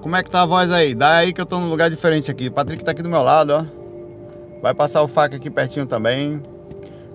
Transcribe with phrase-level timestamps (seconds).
[0.00, 0.94] Como é que tá a voz aí?
[0.94, 2.48] Dá aí que eu tô num lugar diferente aqui.
[2.48, 3.64] O Patrick tá aqui do meu lado, ó.
[4.62, 6.42] Vai passar o faca aqui pertinho também.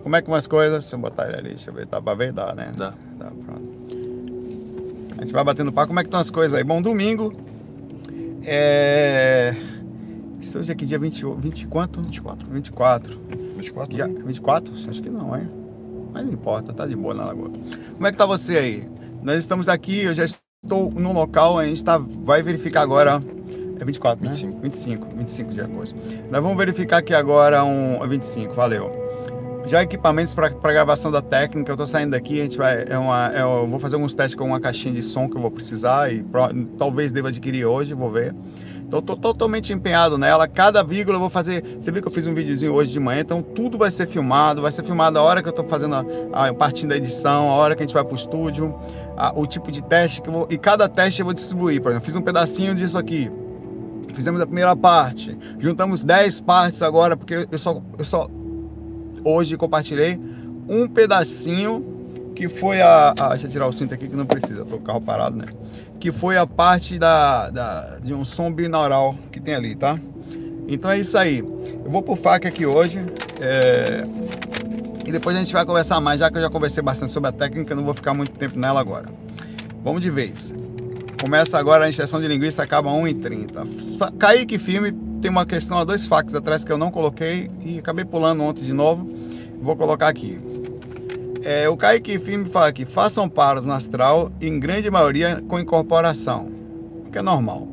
[0.04, 0.84] Como é que vão as coisas?
[0.84, 1.88] Deixa eu botar ele ali, deixa eu ver.
[1.88, 2.32] Tá pra ver?
[2.32, 2.72] Dá, né?
[2.78, 2.94] Dá.
[3.18, 3.76] Dá, pronto.
[5.18, 5.88] A gente vai batendo papo.
[5.88, 6.64] Como é que estão as coisas aí?
[6.64, 7.34] Bom, domingo.
[8.44, 9.56] É.
[10.56, 12.02] Hoje é que dia 20, 20 quanto?
[12.02, 12.48] 24.
[12.48, 13.20] 24.
[13.58, 13.96] 24?
[13.96, 14.74] Dia 24?
[14.88, 15.50] Acho que não, hein?
[16.14, 17.50] Mas não importa, tá de boa na lagoa.
[17.94, 18.88] Como é que tá você aí?
[19.24, 23.22] Nós estamos aqui, eu já estou no local, a gente tá, vai verificar agora.
[23.80, 24.54] É 24, 25.
[24.54, 24.60] né?
[24.64, 25.96] 25, 25 de agosto.
[26.32, 28.04] Nós vamos verificar aqui agora um.
[28.04, 29.04] é 25, valeu.
[29.68, 32.86] Já equipamentos para gravação da técnica, eu tô saindo daqui, a gente vai.
[32.88, 35.42] É uma, é, eu vou fazer alguns testes com uma caixinha de som que eu
[35.42, 38.34] vou precisar e pro- talvez deva adquirir hoje, vou ver.
[38.88, 40.48] Então, tô totalmente empenhado nela.
[40.48, 41.64] Cada vírgula eu vou fazer.
[41.82, 44.62] Você viu que eu fiz um videozinho hoje de manhã, então tudo vai ser filmado.
[44.62, 47.76] Vai ser filmado a hora que eu tô fazendo a, a da edição, a hora
[47.76, 48.76] que a gente vai pro estúdio,
[49.18, 50.48] a- o tipo de teste que vou.
[50.50, 51.82] E cada teste eu vou distribuir.
[51.82, 53.32] Por exemplo, fiz um pedacinho disso aqui.
[54.14, 55.38] Fizemos a primeira parte.
[55.60, 58.28] Juntamos 10 partes agora, porque eu só, eu só
[59.24, 60.20] hoje compartilhei
[60.70, 61.94] um pedacinho
[62.36, 64.84] que foi a, a- Deixa eu tirar o cinto aqui que não precisa, tô com
[64.84, 65.46] o carro parado, né?
[66.00, 69.98] Que foi a parte da, da- de um som binaural que tem ali, tá?
[70.68, 71.40] Então é isso aí.
[71.40, 73.00] Eu vou pro FAC aqui hoje.
[73.40, 74.06] é,
[75.06, 77.32] E depois a gente vai conversar mais, já que eu já conversei bastante sobre a
[77.32, 79.06] técnica, não vou ficar muito tempo nela agora.
[79.84, 80.54] Vamos de vez.
[81.22, 83.98] Começa agora a injeção de linguiça, acaba 1h30.
[83.98, 87.80] Fa- Kaique Filme tem uma questão a dois fax atrás que eu não coloquei e
[87.80, 89.08] acabei pulando ontem de novo.
[89.62, 90.40] Vou colocar aqui.
[91.44, 96.52] É, o Kaique Filme fala aqui: façam paros no astral, em grande maioria com incorporação,
[97.06, 97.68] o que é normal.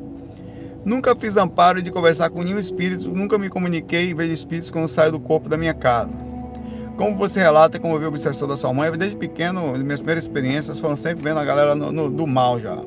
[0.84, 4.89] Nunca fiz amparo de conversar com nenhum espírito, nunca me comuniquei e vejo espíritos quando
[4.89, 6.31] saio do corpo da minha casa.
[6.97, 10.25] Como você relata, como eu vi o obsessor da sua mãe, desde pequeno, minhas primeiras
[10.25, 12.79] experiências foram sempre vendo a galera no- no- do mal já.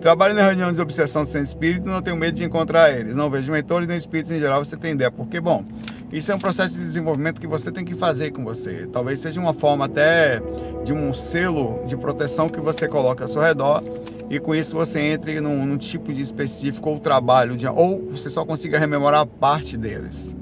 [0.00, 3.16] Trabalho na reunião de obsessão de centro espírito, não tenho medo de encontrar eles.
[3.16, 5.10] Não vejo mentores nem espíritos em geral, você tem ideia.
[5.10, 5.64] Porque, bom,
[6.12, 8.86] isso é um processo de desenvolvimento que você tem que fazer com você.
[8.92, 10.42] Talvez seja uma forma até
[10.84, 13.82] de um selo de proteção que você coloca ao seu redor
[14.28, 18.28] e com isso você entre num, num tipo de específico ou trabalho, de, ou você
[18.28, 20.36] só consiga rememorar parte deles.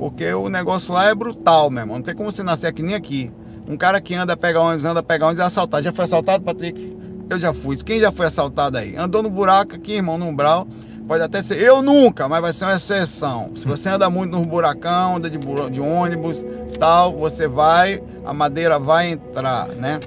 [0.00, 1.98] Porque o negócio lá é brutal, meu irmão.
[1.98, 3.30] Não tem como você nascer aqui nem aqui.
[3.68, 5.82] Um cara que anda, pega ônibus, anda, pega ônibus e é assaltado.
[5.82, 6.96] Já foi assaltado, Patrick?
[7.28, 7.76] Eu já fui.
[7.76, 8.96] Quem já foi assaltado aí?
[8.96, 10.66] Andou no buraco aqui, irmão, no umbral.
[11.06, 11.60] Pode até ser.
[11.60, 13.54] Eu nunca, mas vai ser uma exceção.
[13.54, 16.42] Se você anda muito no buracão, anda de, de ônibus,
[16.78, 20.00] tal, você vai, a madeira vai entrar, né?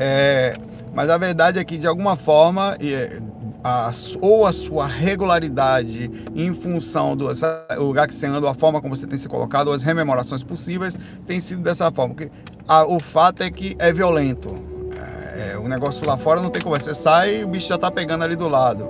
[0.00, 0.54] É,
[0.94, 2.78] mas a verdade é que, de alguma forma,
[3.64, 7.26] a- ou a sua regularidade em função do
[7.78, 10.96] lugar que você anda, a forma como você tem se colocado, ou as rememorações possíveis,
[11.26, 12.14] tem sido dessa forma.
[12.14, 12.30] Porque
[12.68, 14.54] a- o fato é que é violento.
[15.34, 16.78] É, é, o negócio lá fora não tem como.
[16.78, 18.86] Você sai e o bicho já tá pegando ali do lado.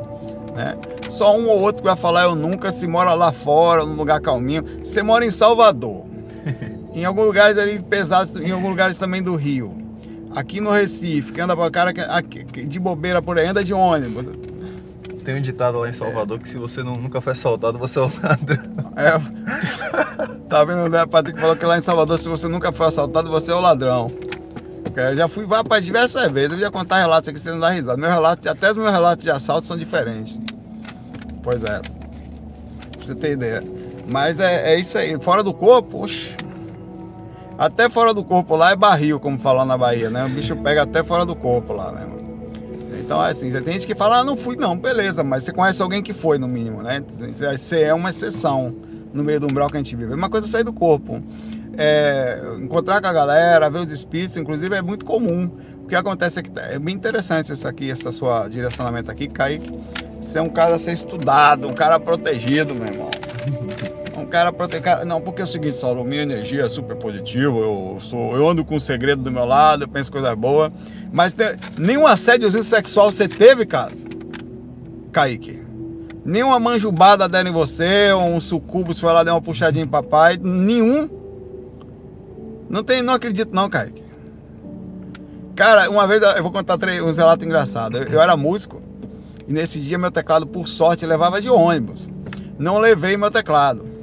[0.55, 0.77] Né?
[1.09, 4.21] Só um ou outro que vai falar, eu nunca, se mora lá fora, num lugar
[4.21, 4.65] calminho.
[4.85, 6.05] Você mora em Salvador.
[6.93, 9.75] em alguns lugares ali pesados, em alguns lugares também do Rio.
[10.35, 11.93] Aqui no Recife, que anda pra cara
[12.67, 14.27] de bobeira por aí, anda de ônibus.
[15.25, 18.03] Tem um ditado lá em Salvador que se você não- nunca foi assaltado, você é
[18.03, 18.65] um ladrão.
[18.97, 21.07] É, tá vendo, né?
[21.07, 24.11] Patrick falou que lá em Salvador, se você nunca foi assaltado, você é o ladrão.
[24.95, 27.97] Eu já fui para diversas vezes, eu ia contar relatos aqui, você não dá risada.
[27.97, 30.39] Meu relato, até os meus relatos de assalto são diferentes.
[31.43, 31.91] Pois é, pra
[33.05, 33.63] você ter ideia.
[34.07, 36.37] Mas é, é isso aí, fora do corpo, oxe.
[37.59, 40.25] Até fora do corpo lá é barril, como falar na Bahia, né?
[40.27, 42.07] O bicho pega até fora do corpo lá, né?
[43.05, 46.03] Então assim, tem gente que fala, ah, não fui, não, beleza, mas você conhece alguém
[46.03, 47.03] que foi, no mínimo, né?
[47.53, 48.75] Você é uma exceção
[49.13, 50.13] no meio do umbral que a gente vive.
[50.13, 51.23] É uma coisa sair do corpo.
[51.77, 55.51] É, encontrar com a galera, ver os espíritos, inclusive, é muito comum.
[55.83, 59.71] O que acontece é que é bem interessante isso aqui, essa sua direcionamento aqui, Kaique.
[60.21, 63.11] Você é um cara a ser estudado, um cara protegido, meu irmão.
[64.17, 65.05] Um cara protegido.
[65.05, 68.65] Não, porque é o seguinte, Saulo, minha energia é super positiva, eu, sou, eu ando
[68.65, 70.73] com um segredo do meu lado, eu penso coisa boa.
[71.15, 71.37] Mas
[71.79, 73.93] nenhum assédiozinho sexual você teve, cara?
[75.13, 75.63] Kaique.
[76.25, 80.37] Nenhuma manjubada deram em você, ou um sucubus foi lá dar uma puxadinha em papai.
[80.43, 81.09] Nenhum.
[82.69, 84.03] Não tem, não acredito não, Kaique.
[85.55, 88.01] Cara, uma vez eu vou contar três, uns relatos engraçados.
[88.01, 88.83] Eu, eu era músico
[89.47, 92.09] e nesse dia meu teclado, por sorte, levava de ônibus.
[92.59, 93.94] Não levei meu teclado.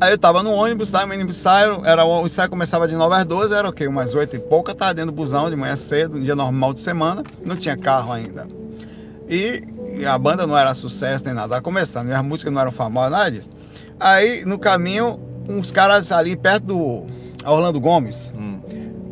[0.00, 3.24] Aí eu tava no ônibus, tava no ensaio, era, o ensaio começava de 9 às
[3.24, 3.86] 12, era o quê?
[3.88, 6.78] Umas 8 e pouca, tava dentro do busão de manhã cedo, um dia normal de
[6.80, 8.46] semana, não tinha carro ainda.
[9.28, 9.62] E,
[9.98, 13.10] e a banda não era sucesso nem nada, tava começando, minhas músicas não eram famosas,
[13.10, 13.50] nada disso.
[13.98, 15.18] Aí no caminho,
[15.48, 17.06] uns caras ali perto do
[17.44, 18.60] Orlando Gomes, Hum.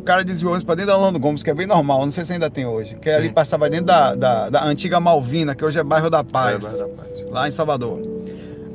[0.05, 2.31] cara desviou ônibus pra dentro da Orlando Gomes, que é bem normal, não sei se
[2.31, 2.95] ainda tem hoje.
[2.95, 6.55] Que ali passava dentro da, da, da antiga Malvina, que hoje é bairro da Paz,
[6.55, 7.29] É, bairro da Paz.
[7.29, 7.99] lá em Salvador.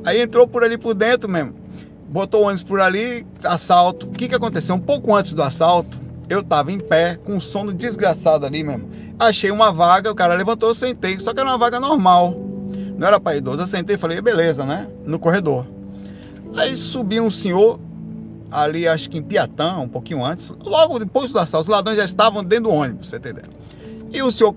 [0.05, 1.55] Aí entrou por ali por dentro mesmo,
[2.13, 4.05] botou o ônibus por ali, assalto.
[4.05, 4.75] O que que aconteceu?
[4.75, 5.97] Um pouco antes do assalto,
[6.29, 8.87] eu tava em pé, com um sono desgraçado ali mesmo.
[9.17, 12.35] Achei uma vaga, o cara levantou, eu sentei, só que era uma vaga normal.
[12.95, 14.87] Não era para idoso, eu sentei e falei, beleza, né?
[15.03, 15.65] No corredor.
[16.55, 17.79] Aí subiu um senhor,
[18.51, 22.05] ali acho que em Piatã, um pouquinho antes, logo depois do assalto, os ladrões já
[22.05, 23.45] estavam dentro do ônibus, você entendeu?
[24.11, 24.53] E o senhor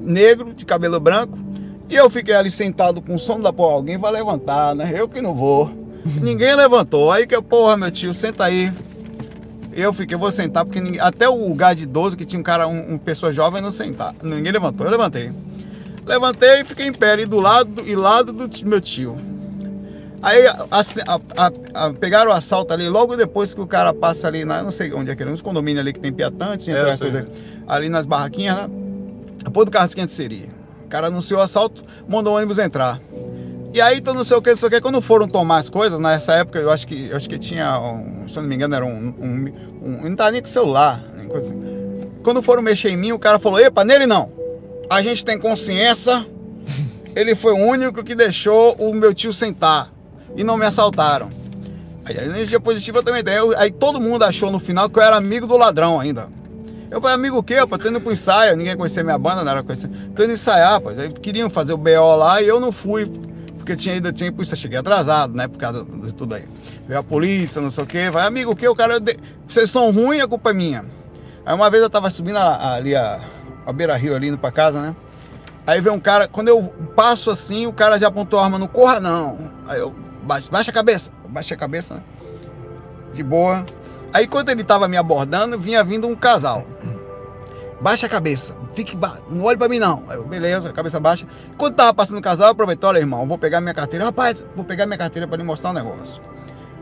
[0.00, 1.38] negro, de cabelo branco,
[1.90, 4.90] e eu fiquei ali sentado com sono da porra, alguém vai levantar, né?
[4.96, 5.85] Eu que não vou.
[6.20, 7.10] Ninguém levantou.
[7.10, 8.72] Aí que eu, porra, meu tio, senta aí.
[9.72, 12.66] Eu fiquei, vou sentar, porque ninguém, até o lugar de idoso, que tinha um cara,
[12.66, 14.14] um, um pessoa jovem, não sentar.
[14.22, 15.30] Ninguém levantou, eu levantei.
[16.06, 19.16] Levantei e fiquei em pé ali do lado e lado do meu tio.
[20.22, 20.66] Aí a-
[21.36, 24.70] a- a- pegaram o assalto ali logo depois que o cara passa ali, na, não
[24.70, 26.10] sei onde é que era, uns condomínios ali que tem
[26.56, 27.26] tinha É, eu coisa
[27.68, 28.70] ali nas barraquinhas, né?
[29.44, 30.46] Depois do carro esquente seria.
[30.84, 32.98] O cara anunciou o assalto, mandou o ônibus entrar.
[33.72, 35.68] E aí, então, não sei o que, não sei o que, quando foram tomar as
[35.68, 38.54] coisas, nessa época, eu acho que, eu acho que tinha, um, se eu não me
[38.54, 39.52] engano, era um, um,
[39.82, 41.60] um não tava nem com celular, nem coisa assim.
[42.22, 44.32] Quando foram mexer em mim, o cara falou, epa, nele não.
[44.88, 46.24] A gente tem consciência,
[47.14, 49.92] ele foi o único que deixou o meu tio sentar
[50.36, 51.30] e não me assaltaram.
[52.04, 53.34] Aí a energia positiva também tem.
[53.34, 56.28] Eu- Aí todo mundo achou no final que eu era amigo do ladrão ainda.
[56.88, 57.82] Eu falei, amigo o quê, rapaz?
[57.82, 59.90] Tô indo pro ensaio, ninguém conhecia minha banda, não era conhecer.
[60.14, 60.96] Tô indo ensaiar, rapaz.
[61.20, 63.10] Queriam fazer o BO lá e eu não fui,
[63.66, 65.48] porque tinha ido, tinha polícia, cheguei atrasado, né?
[65.48, 66.44] Por causa de tudo aí.
[66.86, 68.08] Veio a polícia, não sei o quê.
[68.10, 68.68] Vai, amigo o quê?
[68.68, 69.18] O cara, eu dei-
[69.48, 70.84] vocês são ruins, a culpa é minha.
[71.44, 73.20] Aí uma vez eu tava subindo ali a,
[73.66, 74.94] a beira rio ali indo pra casa, né?
[75.66, 76.62] Aí vem um cara, quando eu
[76.94, 79.36] passo assim, o cara já apontou a arma, não corra não.
[79.66, 79.92] Aí eu
[80.22, 82.02] baixo, baixa a cabeça, baixa a cabeça, né?
[83.12, 83.66] De boa.
[84.12, 86.64] Aí quando ele tava me abordando, vinha vindo um casal.
[87.80, 89.18] Baixa a cabeça, fique ba...
[89.30, 90.02] não olhe pra mim não.
[90.10, 91.26] Eu, beleza, cabeça baixa.
[91.58, 94.04] Quando tava passando o casal, eu aproveitei, olha irmão, vou pegar minha carteira.
[94.06, 96.22] Rapaz, vou pegar minha carteira pra lhe mostrar um negócio.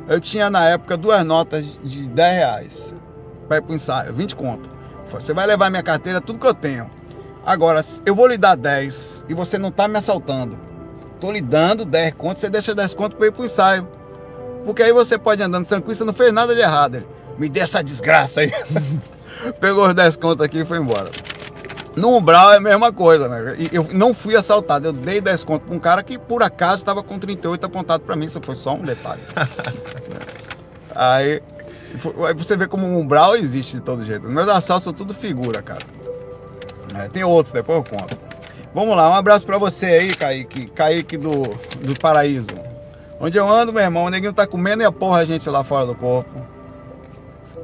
[0.06, 2.94] Eu tinha na época duas notas de 10 reais
[3.48, 4.70] pra ir pro ensaio, 20 conto.
[5.06, 6.90] Você vai levar minha carteira, tudo que eu tenho.
[7.44, 10.58] Agora, eu vou lhe dar 10 e você não tá me assaltando.
[11.20, 13.88] Tô lhe dando 10 contos, você deixa 10 contos pra ir pro ensaio.
[14.64, 16.96] Porque aí você pode andando tranquilo, você não fez nada de errado.
[16.96, 17.06] Ele,
[17.38, 18.52] me dê essa desgraça aí.
[19.60, 21.10] Pegou os 10 contos aqui e foi embora.
[21.96, 23.56] No umbral é a mesma coisa, né?
[23.72, 27.02] Eu não fui assaltado, eu dei 10 contos pra um cara que por acaso estava
[27.02, 29.22] com 38 apontado pra mim, isso foi só um detalhe.
[30.94, 31.40] aí,
[32.26, 34.28] aí você vê como o umbral existe de todo jeito.
[34.28, 35.82] Meus assaltos são tudo figura, cara.
[36.96, 38.18] É, tem outros, depois eu conto.
[38.74, 40.66] Vamos lá, um abraço pra você aí, Kaique.
[40.66, 41.42] Kaique do,
[41.80, 42.50] do Paraíso.
[43.20, 45.62] Onde eu ando, meu irmão, o neguinho tá comendo e a porra a gente lá
[45.62, 46.53] fora do corpo.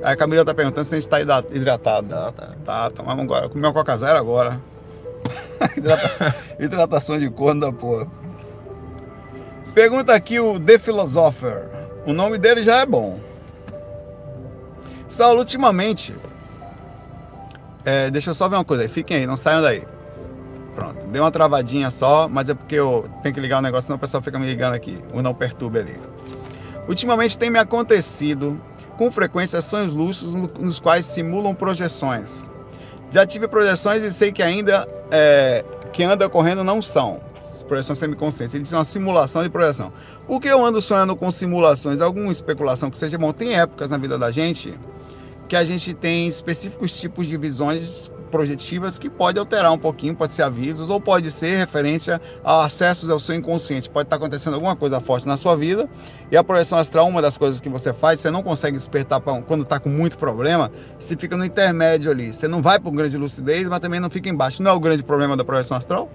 [0.02, 2.08] A Camila tá perguntando se a gente tá hidra- hidratado.
[2.08, 2.48] Tá, tá.
[2.64, 3.48] Tá, tomamos agora.
[3.48, 4.60] Comi uma Coca Zero agora.
[5.76, 8.06] hidratação, hidratação de corno da porra.
[9.74, 11.68] Pergunta aqui o The Philosopher.
[12.06, 13.20] O nome dele já é bom.
[15.08, 16.14] Saulo, ultimamente.
[17.84, 18.88] é, deixa eu só ver uma coisa aí.
[18.88, 19.84] Fiquem aí, não saiam daí.
[20.74, 21.06] Pronto.
[21.08, 24.00] Deu uma travadinha só, mas é porque eu tenho que ligar o negócio, senão o
[24.00, 24.98] pessoal fica me ligando aqui.
[25.12, 25.96] O não perturbe ali.
[26.88, 28.60] Ultimamente tem me acontecido
[29.00, 32.44] com frequência sonhos lúcidos no- nos quais simulam projeções.
[33.10, 37.18] Já tive projeções e sei que ainda é, que anda ocorrendo não são
[37.66, 38.54] projeções semiconscientes.
[38.54, 39.90] Eles são uma simulação de projeção.
[40.26, 42.02] Por que eu ando sonhando com simulações?
[42.02, 43.32] Alguma especulação que seja bom.
[43.32, 44.74] Tem épocas na vida da gente
[45.48, 50.32] que a gente tem específicos tipos de visões projetivas que pode alterar um pouquinho, pode
[50.32, 52.20] ser avisos ou pode ser referente a,
[52.64, 53.90] acessos ao seu inconsciente.
[53.90, 55.88] Pode estar acontecendo alguma coisa forte na sua vida
[56.30, 59.42] e a projeção astral, uma das coisas que você faz, você não consegue despertar pra,
[59.42, 62.32] quando está com muito problema, você fica no intermédio ali.
[62.32, 64.62] Você não vai para um grande lucidez, mas também não fica embaixo.
[64.62, 66.10] Não é o grande problema da projeção astral?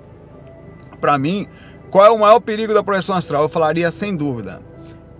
[1.02, 1.48] Para mim,
[1.92, 3.44] qual é o maior perigo da projeção astral?
[3.44, 4.62] Eu falaria sem dúvida.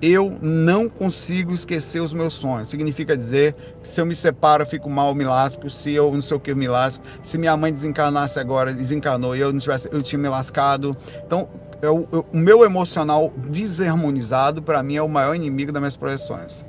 [0.08, 2.70] Eu não consigo esquecer os meus sonhos.
[2.70, 5.68] Significa dizer que se eu me separo, eu fico mal, eu me lasco.
[5.68, 7.04] Se eu não sei o que, eu me lasco.
[7.24, 10.96] Se minha mãe desencarnasse agora, desencarnou e eu não tivesse, eu tinha me lascado.
[11.26, 11.50] Então,
[11.82, 16.64] eu- eu- o meu emocional desarmonizado, para mim, é o maior inimigo das minhas projeções.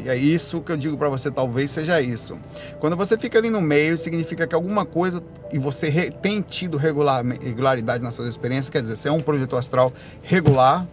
[0.00, 2.38] E é isso que eu digo para você, talvez seja isso.
[2.78, 5.20] Quando você fica ali no meio, significa que alguma coisa
[5.52, 9.20] e você re- tem tido regular, regularidade nas suas experiências, quer dizer, você é um
[9.20, 9.92] projetor astral
[10.22, 10.86] regular,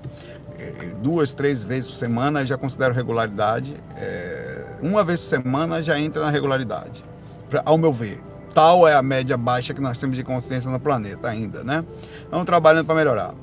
[1.02, 3.76] duas, três vezes por semana já considero regularidade.
[3.98, 7.04] eh, uma vez por semana já entra na regularidade,
[7.50, 8.20] pra- ao meu ver.
[8.54, 11.84] Tal é a média baixa que nós temos de consciência no planeta ainda, né?
[12.24, 13.34] Estamos trabalhando para melhorar.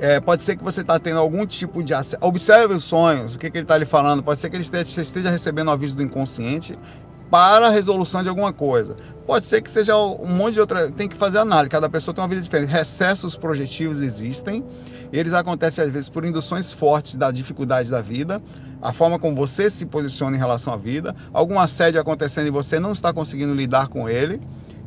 [0.00, 2.16] É, pode ser que você está tendo algum tipo de acesso.
[2.20, 4.22] Observe os sonhos, o que, que ele está lhe falando.
[4.22, 6.78] Pode ser que ele esteja, esteja recebendo um aviso do inconsciente
[7.28, 8.94] para a resolução de alguma coisa.
[9.28, 10.90] Pode ser que seja um monte de outra.
[10.90, 12.70] Tem que fazer análise, cada pessoa tem uma vida diferente.
[12.70, 14.64] Recessos projetivos existem,
[15.12, 18.40] eles acontecem às vezes por induções fortes da dificuldade da vida,
[18.80, 22.80] a forma como você se posiciona em relação à vida, algum assédio acontecendo e você
[22.80, 24.40] não está conseguindo lidar com ele.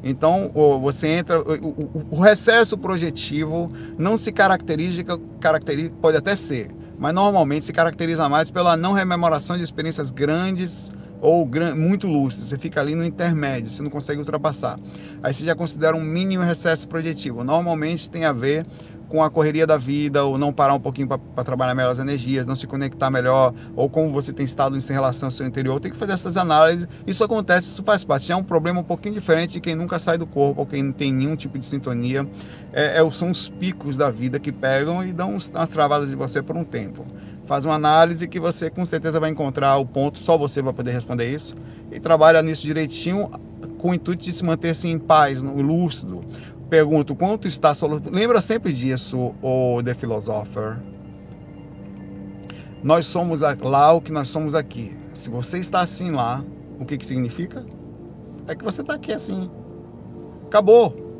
[0.04, 0.50] Então,
[0.82, 1.40] você entra.
[1.40, 5.04] O, o, recesso projetivo não se caracteriza,
[5.40, 10.92] caracteriza, pode até ser, mas normalmente se caracteriza mais pela não rememoração de experiências grandes
[11.22, 11.48] ou
[11.78, 12.50] muito lúcidas.
[12.50, 14.80] Você fica ali no intermédio, você não consegue ultrapassar.
[15.22, 17.44] Aí você já considera um mínimo recesso projetivo.
[17.44, 18.66] Normalmente tem a ver
[19.12, 22.46] com a correria da vida, ou não parar um pouquinho para trabalhar melhor as energias,
[22.46, 25.92] não se conectar melhor, ou como você tem estado em relação ao seu interior, tem
[25.92, 26.88] que fazer essas análises.
[27.06, 28.32] Isso acontece, isso faz parte.
[28.32, 30.94] É um problema um pouquinho diferente de quem nunca sai do corpo, ou quem não
[30.94, 32.26] tem nenhum tipo de sintonia.
[32.72, 36.42] É, é, são os picos da vida que pegam e dão umas travadas de você
[36.42, 37.06] por um tempo.
[37.46, 40.92] Faz uma análise que você com certeza vai encontrar o ponto, só você vai poder
[40.92, 41.56] responder isso,
[41.92, 43.30] e trabalha nisso direitinho
[43.78, 46.22] com o intuito de se manter assim, em paz, lúcido,
[46.70, 48.02] pergunto quanto está solo...
[48.10, 50.78] Lembra sempre disso, o The Philosopher.
[52.84, 54.96] Nós somos lá o que nós somos aqui.
[55.14, 56.44] Se você está assim lá,
[56.80, 57.66] o que, que significa?
[58.48, 59.52] É que você está aqui assim.
[60.46, 61.11] Acabou.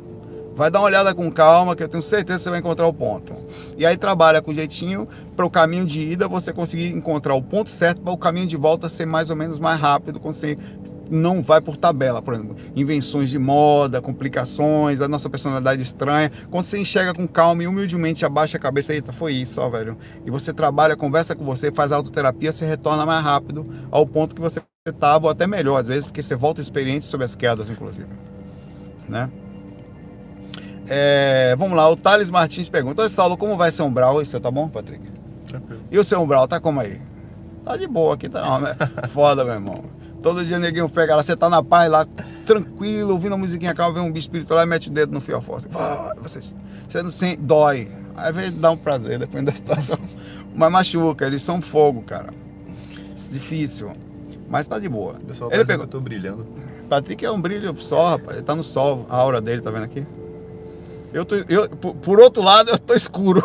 [0.54, 2.92] Vai dar uma olhada com calma, que eu tenho certeza que você vai encontrar o
[2.92, 3.34] ponto.
[3.76, 7.70] E aí trabalha com jeitinho para o caminho de ida você conseguir encontrar o ponto
[7.70, 10.58] certo para o caminho de volta ser mais ou menos mais rápido, quando você
[11.10, 16.30] não vai por tabela, por exemplo, invenções de moda, complicações, a nossa personalidade estranha.
[16.50, 19.96] Quando você enxerga com calma e humildemente abaixa a cabeça, eita, foi isso, ó, velho.
[20.24, 24.40] E você trabalha, conversa com você, faz autoterapia, você retorna mais rápido ao ponto que
[24.40, 28.08] você estava, ou até melhor, às vezes, porque você volta experiente sobre as quedas, inclusive.
[29.08, 29.30] Né?
[30.88, 34.20] É, vamos lá, o Thales Martins pergunta: Oi, Saulo, como vai ser umbral?
[34.20, 35.02] Isso tá bom, Patrick?
[35.46, 35.82] Tranquilo.
[35.90, 37.00] E o seu umbral, tá como aí?
[37.64, 38.76] Tá de boa aqui, tá né?
[39.10, 39.84] foda, meu irmão.
[40.22, 42.06] Todo dia neguinho pega lá, você tá na paz lá,
[42.46, 45.40] tranquilo, ouvindo a musiquinha calma, vem um bicho espiritual e mete o dedo no fio
[45.40, 45.66] forte.
[46.22, 46.40] Você,
[46.88, 47.90] você não sente, dói.
[48.14, 49.98] Às vezes dá um prazer, depende da situação.
[50.54, 52.32] Mas machuca, eles são fogo, cara.
[53.30, 53.92] Difícil.
[54.48, 55.14] Mas tá de boa.
[55.26, 55.84] Pessoal, ele pegou...
[55.84, 56.44] eu tô brilhando.
[56.88, 58.36] Patrick é um brilho só, rapaz.
[58.36, 60.06] Ele tá no sol, a aura dele, tá vendo aqui?
[61.12, 63.42] Eu tô, eu, por, outro lado, eu tô escuro.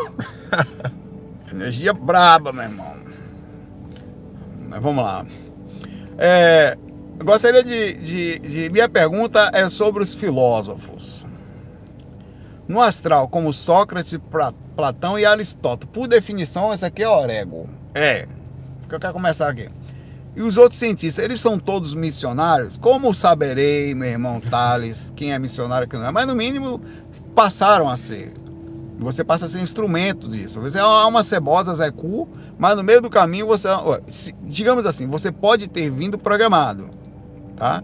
[1.52, 2.96] Energia braba, meu irmão.
[4.60, 5.26] Mas vamos lá.
[6.18, 6.78] É,
[7.24, 11.26] gostaria de, de, de, Minha pergunta é sobre os filósofos.
[12.68, 14.20] No astral, como Sócrates,
[14.76, 15.92] Platão e Aristóteles.
[15.92, 17.70] Por definição, esse aqui é Orego.
[17.94, 18.28] É.
[18.90, 19.70] Eu quero começar aqui.
[20.38, 22.78] E os outros cientistas, eles são todos missionários?
[22.78, 26.12] Como saberei, meu irmão Thales, quem é missionário e quem não é?
[26.12, 26.80] Mas no mínimo
[27.38, 28.34] passaram a ser.
[28.98, 30.60] Você passa a ser instrumento disso.
[30.60, 32.28] Você é uma cebosa Zé Cu,
[32.58, 33.70] mas no meio do caminho você.
[34.42, 36.90] Digamos assim, você pode ter vindo programado.
[37.56, 37.84] Tá?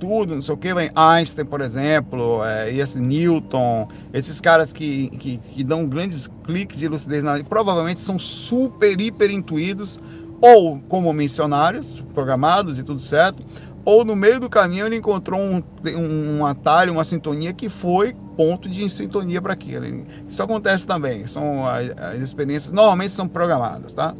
[0.00, 5.10] Tudo, não sei o que, vem Einstein, por exemplo, é, esse Newton, esses caras que,
[5.10, 10.00] que, que dão grandes cliques de lucidez, na, provavelmente são super, hiper intuídos,
[10.40, 13.42] ou como missionários programados e tudo certo,
[13.84, 15.62] ou no meio do caminho ele encontrou um,
[15.96, 20.04] um atalho, uma sintonia que foi ponto de sintonia para aquilo.
[20.28, 24.14] Isso acontece também, são as, as, experiências normalmente são programadas, tá?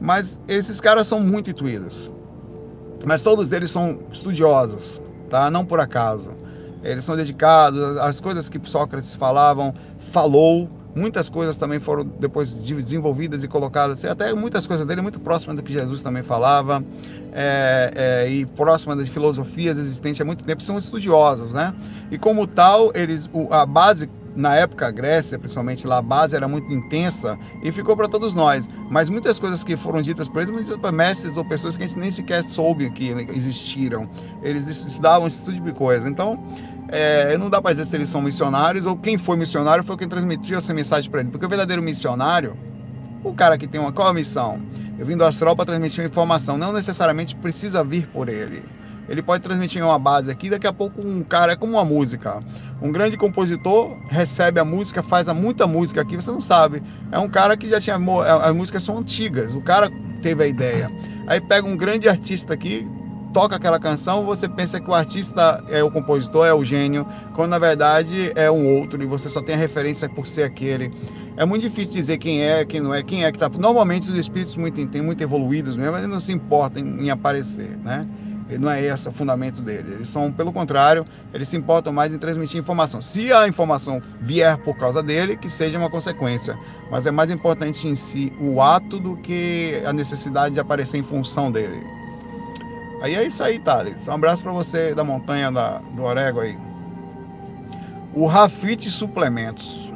[0.00, 2.10] Mas esses caras são muito intuídos.
[3.06, 5.50] Mas todos eles são estudiosos, tá?
[5.50, 6.32] Não por acaso.
[6.82, 9.74] Eles são dedicados às coisas que Sócrates falavam,
[10.12, 15.56] falou, muitas coisas também foram depois desenvolvidas e colocadas, até muitas coisas dele muito próximas
[15.56, 16.84] do que Jesus também falava
[17.32, 21.74] é, é, e próxima das filosofias existentes há muito tempo, são estudiosos, né?
[22.10, 26.46] E como tal, eles, a base na época a Grécia, principalmente lá, a base era
[26.46, 28.68] muito intensa e ficou para todos nós.
[28.88, 31.86] Mas muitas coisas que foram ditas por eles, muitas para mestres ou pessoas que a
[31.86, 34.08] gente nem sequer soube que existiram.
[34.42, 36.08] Eles estudavam esse tipo de coisa.
[36.08, 36.42] Então,
[36.90, 40.08] é, não dá para dizer se eles são missionários ou quem foi missionário foi quem
[40.08, 41.30] transmitiu essa mensagem para ele.
[41.30, 42.56] Porque o verdadeiro missionário,
[43.22, 44.60] o cara que tem uma qual a missão?
[44.98, 48.62] Eu vim do astral para transmitir uma informação, não necessariamente precisa vir por ele.
[49.08, 52.40] Ele pode transmitir uma base aqui, daqui a pouco um cara é como uma música.
[52.80, 56.82] Um grande compositor recebe a música, faz muita música aqui, você não sabe.
[57.10, 57.96] É um cara que já tinha.
[57.96, 59.90] As músicas são antigas, o cara
[60.22, 60.88] teve a ideia.
[61.26, 62.86] Aí pega um grande artista aqui,
[63.32, 67.50] toca aquela canção, você pensa que o artista é o compositor, é o gênio, quando
[67.50, 70.92] na verdade é um outro e você só tem a referência por ser aquele.
[71.36, 73.48] É muito difícil dizer quem é, quem não é, quem é que está.
[73.48, 78.06] Normalmente os espíritos muito, muito evoluídos mesmo, eles não se importam em, em aparecer, né?
[78.58, 79.92] Não é esse o fundamento deles.
[79.92, 83.00] Eles são, pelo contrário, eles se importam mais em transmitir informação.
[83.00, 86.58] Se a informação vier por causa dele, que seja uma consequência.
[86.90, 91.02] Mas é mais importante em si o ato do que a necessidade de aparecer em
[91.04, 91.99] função dele.
[93.00, 94.06] Aí é isso aí, Thales.
[94.06, 96.56] Um abraço para você da montanha da, do Orego aí.
[98.14, 99.90] O Rafite Suplementos.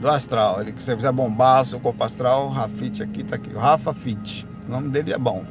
[0.00, 0.60] Do Astral.
[0.60, 3.52] Ele, se você quiser bombar seu corpo astral, Rafite aqui, tá aqui.
[3.52, 4.46] Rafa Fit.
[4.66, 5.44] O nome dele é bom.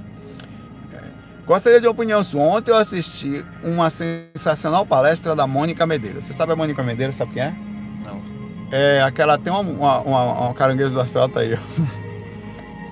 [0.94, 1.01] É.
[1.46, 2.41] Gostaria de opinião sua.
[2.41, 6.25] Ontem eu assisti uma sensacional palestra da Mônica Medeiros.
[6.25, 7.17] Você sabe a Mônica Medeiros?
[7.17, 7.56] Sabe quem é?
[8.06, 8.22] Não.
[8.72, 9.38] É aquela.
[9.38, 11.53] Tem uma, uma, uma, uma caranguejo do astral, tá aí.
[11.53, 12.07] ó.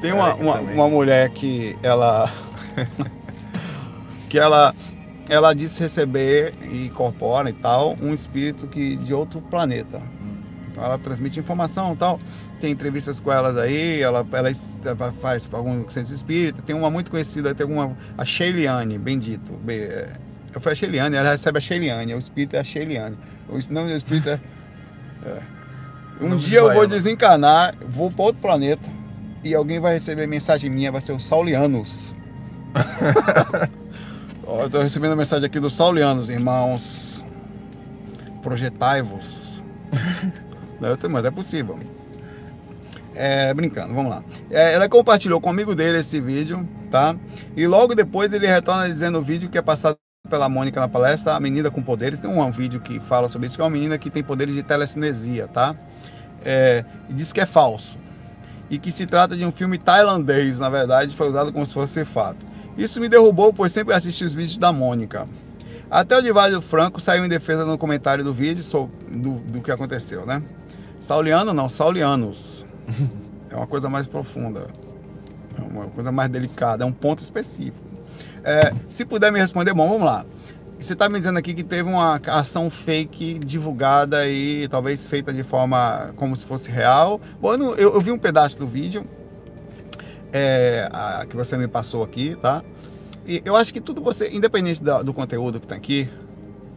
[0.01, 2.31] Tem uma, uma, uma mulher que ela.
[4.29, 4.73] que ela.
[5.27, 9.99] Ela disse receber e incorpora e tal um espírito que de outro planeta.
[10.69, 12.19] Então ela transmite informação e tal.
[12.61, 16.61] Tem entrevistas com elas aí, ela, ela, faz alguns centros espírita.
[16.61, 17.97] Tem uma muito conhecida, tem uma.
[18.15, 19.53] A Sheiliane, bendito.
[19.53, 20.13] Be- é,
[20.53, 23.17] Eu falei a Sheiliane, ela recebe a Sheiliane, o espírito é a Sheiliane.
[23.49, 24.39] O nome do espírito é.
[25.25, 25.41] é.
[26.21, 28.87] Um dia eu vou desencarnar, vou para outro planeta
[29.45, 32.15] e alguém vai receber mensagem minha, vai ser o Saulianos.
[34.43, 37.23] Eu tô recebendo mensagem aqui do Saulianos, irmãos.
[38.41, 39.63] Projetai-vos.
[41.11, 41.79] Mas é possível.
[43.13, 44.23] É, brincando, vamos lá.
[44.49, 47.15] É, ela compartilhou com um amigo dele esse vídeo, tá?
[47.55, 49.95] E logo depois ele retorna dizendo o vídeo que é passado
[50.27, 52.19] pela Mônica na palestra, a menina com poderes.
[52.19, 54.63] Tem um vídeo que fala sobre isso, que é uma menina que tem poderes de
[54.63, 55.75] telecinesia, tá?
[56.43, 58.04] É, e diz que é falso.
[58.69, 62.03] E que se trata de um filme tailandês, na verdade, foi usado como se fosse
[62.03, 62.45] fato.
[62.77, 65.27] Isso me derrubou, pois sempre assisti os vídeos da Mônica.
[65.89, 69.72] Até o Divaldo Franco saiu em defesa no comentário do vídeo sobre, do, do que
[69.72, 70.43] aconteceu, né?
[71.00, 72.65] Sauliano não, Saulianos.
[73.48, 74.67] É uma coisa mais profunda.
[75.57, 77.88] É uma coisa mais delicada, é um ponto específico.
[78.43, 80.25] É, se puder me responder, bom, vamos lá.
[80.79, 85.41] Você está me dizendo aqui que teve uma ação fake divulgada e talvez feita de
[85.44, 87.20] forma como se fosse real.
[87.39, 89.05] Bom, eu, eu- eu vi um pedaço do vídeo
[90.34, 92.62] é, a- que você me passou aqui, tá?
[93.25, 96.10] E eu acho que tudo você, independente do conteúdo que está aqui,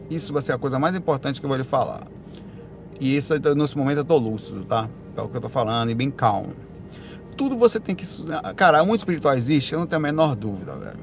[0.09, 2.07] isso vai ser a coisa mais importante que eu vou lhe falar.
[2.99, 4.89] E isso, nesse momento, eu tô lúcido, tá?
[5.15, 6.53] É o que eu tô falando, e bem calmo.
[7.37, 8.05] Tudo você tem que.
[8.55, 10.99] Cara, um espiritual existe, eu não tenho a menor dúvida, velho.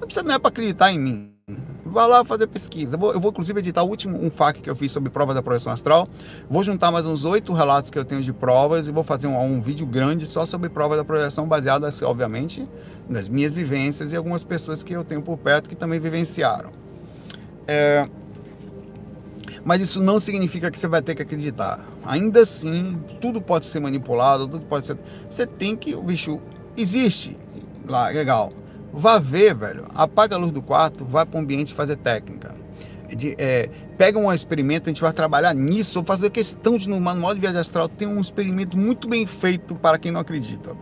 [0.00, 1.35] Não precisa não é para acreditar em mim.
[1.84, 2.96] Vá lá fazer pesquisa.
[2.96, 5.72] Eu vou, inclusive, editar o último um FAQ que eu fiz sobre provas da projeção
[5.72, 6.08] astral.
[6.50, 9.40] Vou juntar mais uns oito relatos que eu tenho de provas e vou fazer um,
[9.40, 12.68] um vídeo grande só sobre provas da projeção, baseadas, obviamente,
[13.08, 16.72] nas minhas vivências e algumas pessoas que eu tenho por perto que também vivenciaram.
[17.68, 18.08] É,
[19.64, 21.80] mas isso não significa que você vai ter que acreditar.
[22.04, 24.98] Ainda assim, tudo pode ser manipulado, tudo pode ser.
[25.30, 25.94] Você tem que.
[25.94, 26.40] O bicho
[26.76, 27.38] existe
[27.88, 28.50] lá, legal.
[28.96, 29.86] Vá ver, velho.
[29.94, 32.54] Apaga a luz do quarto, vai para o ambiente fazer técnica.
[33.08, 36.02] De, é, pega um experimento, a gente vai trabalhar nisso.
[36.02, 39.98] Fazer questão de no manual de viagem astral tem um experimento muito bem feito para
[39.98, 40.74] quem não acredita.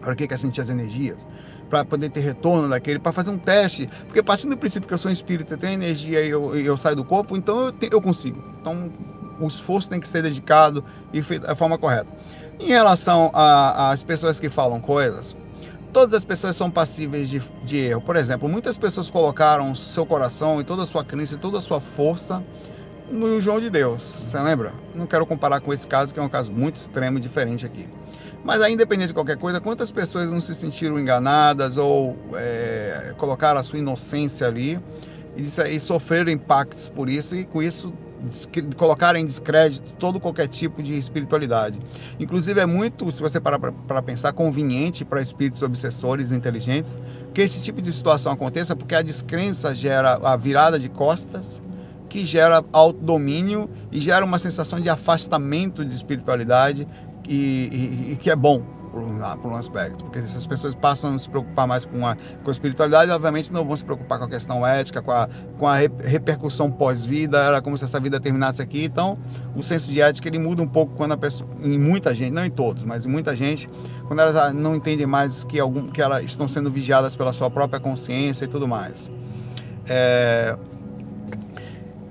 [0.00, 1.26] Para quem quer sentir as energias
[1.68, 3.88] para poder ter retorno daquele, para fazer um teste.
[4.06, 6.76] Porque partindo do princípio que eu sou um espírito, eu tenho energia e eu, eu
[6.76, 8.42] saio do corpo, então eu, te- eu consigo.
[8.60, 8.92] Então
[9.38, 12.08] o esforço tem que ser dedicado e feito da forma correta.
[12.58, 15.36] Em relação às pessoas que falam coisas,
[15.92, 18.00] todas as pessoas são passíveis de, de erro.
[18.00, 21.60] Por exemplo, muitas pessoas colocaram seu coração e toda a sua crença e toda a
[21.60, 22.42] sua força
[23.10, 24.02] no João de Deus.
[24.02, 24.72] Você lembra?
[24.94, 27.88] Não quero comparar com esse caso, que é um caso muito extremo e diferente aqui.
[28.42, 33.60] Mas aí, independente de qualquer coisa, quantas pessoas não se sentiram enganadas ou é, colocaram
[33.60, 34.80] a sua inocência ali
[35.36, 37.92] e, aí sofreram impactos por isso e com isso
[38.76, 41.78] colocaram em descrédito todo qualquer tipo de espiritualidade.
[42.18, 46.98] Inclusive é muito, se você parar para pensar, conveniente para espíritos obsessores inteligentes
[47.34, 51.62] que esse tipo de situação aconteça, porque a descrença gera a virada de costas,
[52.08, 56.86] que gera autodomínio e gera uma sensação de afastamento de espiritualidade
[57.28, 60.74] e, e- e que é bom por um, por um aspecto, porque se as pessoas
[60.74, 64.18] passam a se preocupar mais com a, com a espiritualidade, obviamente não vão se preocupar
[64.18, 68.00] com a questão ética, com a, com a re- repercussão pós-vida, era como se essa
[68.00, 69.18] vida terminasse aqui, então
[69.54, 72.44] o senso de ética ele muda um pouco quando a pessoa, em muita gente, não
[72.44, 73.68] em todos, mas em muita gente,
[74.06, 77.50] quando elas ah, não entendem mais que, algum, que elas estão sendo vigiadas pela sua
[77.50, 79.10] própria consciência e tudo mais.
[79.86, 80.56] É,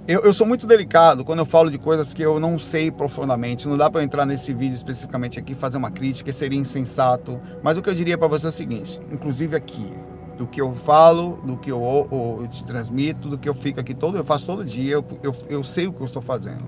[0.10, 3.68] eu, eu sou muito delicado quando eu falo de coisas que eu não sei profundamente.
[3.68, 7.40] Não dá para entrar nesse vídeo especificamente aqui fazer uma crítica, seria insensato.
[7.62, 9.94] Mas o que eu diria para você é o seguinte: inclusive aqui,
[10.36, 13.94] do que eu falo, do que eu, eu- te transmito, do que eu fico aqui
[13.94, 16.64] todo, eu faço todo dia, eu, eu, eu sei o que eu estou fazendo.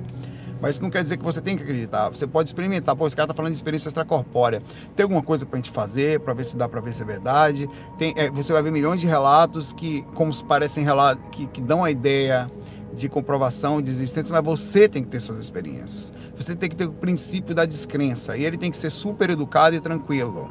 [0.61, 2.09] Mas isso não quer dizer que você tem que acreditar.
[2.09, 2.95] Você pode experimentar.
[2.95, 4.61] Pô, esse cara tá falando de experiência extracorpórea.
[4.95, 7.67] Tem alguma coisa pra gente fazer, para ver se dá para ver se é verdade.
[7.97, 11.83] Tem, é, você vai ver milhões de relatos que, como parecem relatos, que, que dão
[11.83, 12.47] a ideia
[12.93, 16.11] de comprovação de existência, mas você tem que ter suas experiências.
[16.35, 18.35] Você tem que ter o princípio da descrença.
[18.35, 20.49] E ele tem que ser super educado e tranquilo.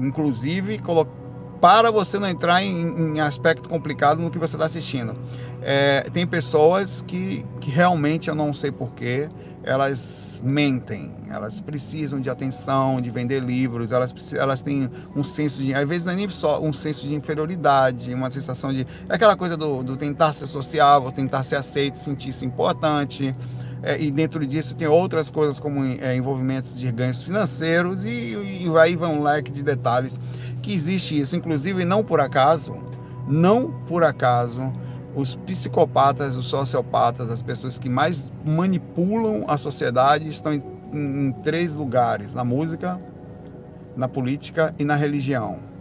[0.00, 0.80] Inclusive,
[1.60, 5.16] para você não entrar em, em aspecto complicado no que você está assistindo.
[5.62, 9.30] É, tem pessoas que, que realmente eu não sei porquê,
[9.64, 15.72] elas mentem, elas precisam de atenção, de vender livros, elas, elas têm um senso de,
[15.72, 19.36] às vezes não é nem só um senso de inferioridade, uma sensação de, é aquela
[19.36, 23.34] coisa do, do tentar ser sociável, tentar ser aceito, sentir-se importante,
[23.82, 28.78] é, e dentro disso tem outras coisas como é, envolvimentos de ganhos financeiros e, e,
[28.78, 30.20] aí vai um leque de detalhes
[30.62, 32.76] que existe isso, inclusive não por acaso,
[33.26, 34.72] não por acaso,
[35.14, 41.74] os psicopatas, os sociopatas, as pessoas que mais manipulam a sociedade estão em, em, três
[41.74, 42.98] lugares: na música,
[43.96, 45.72] na política e na religião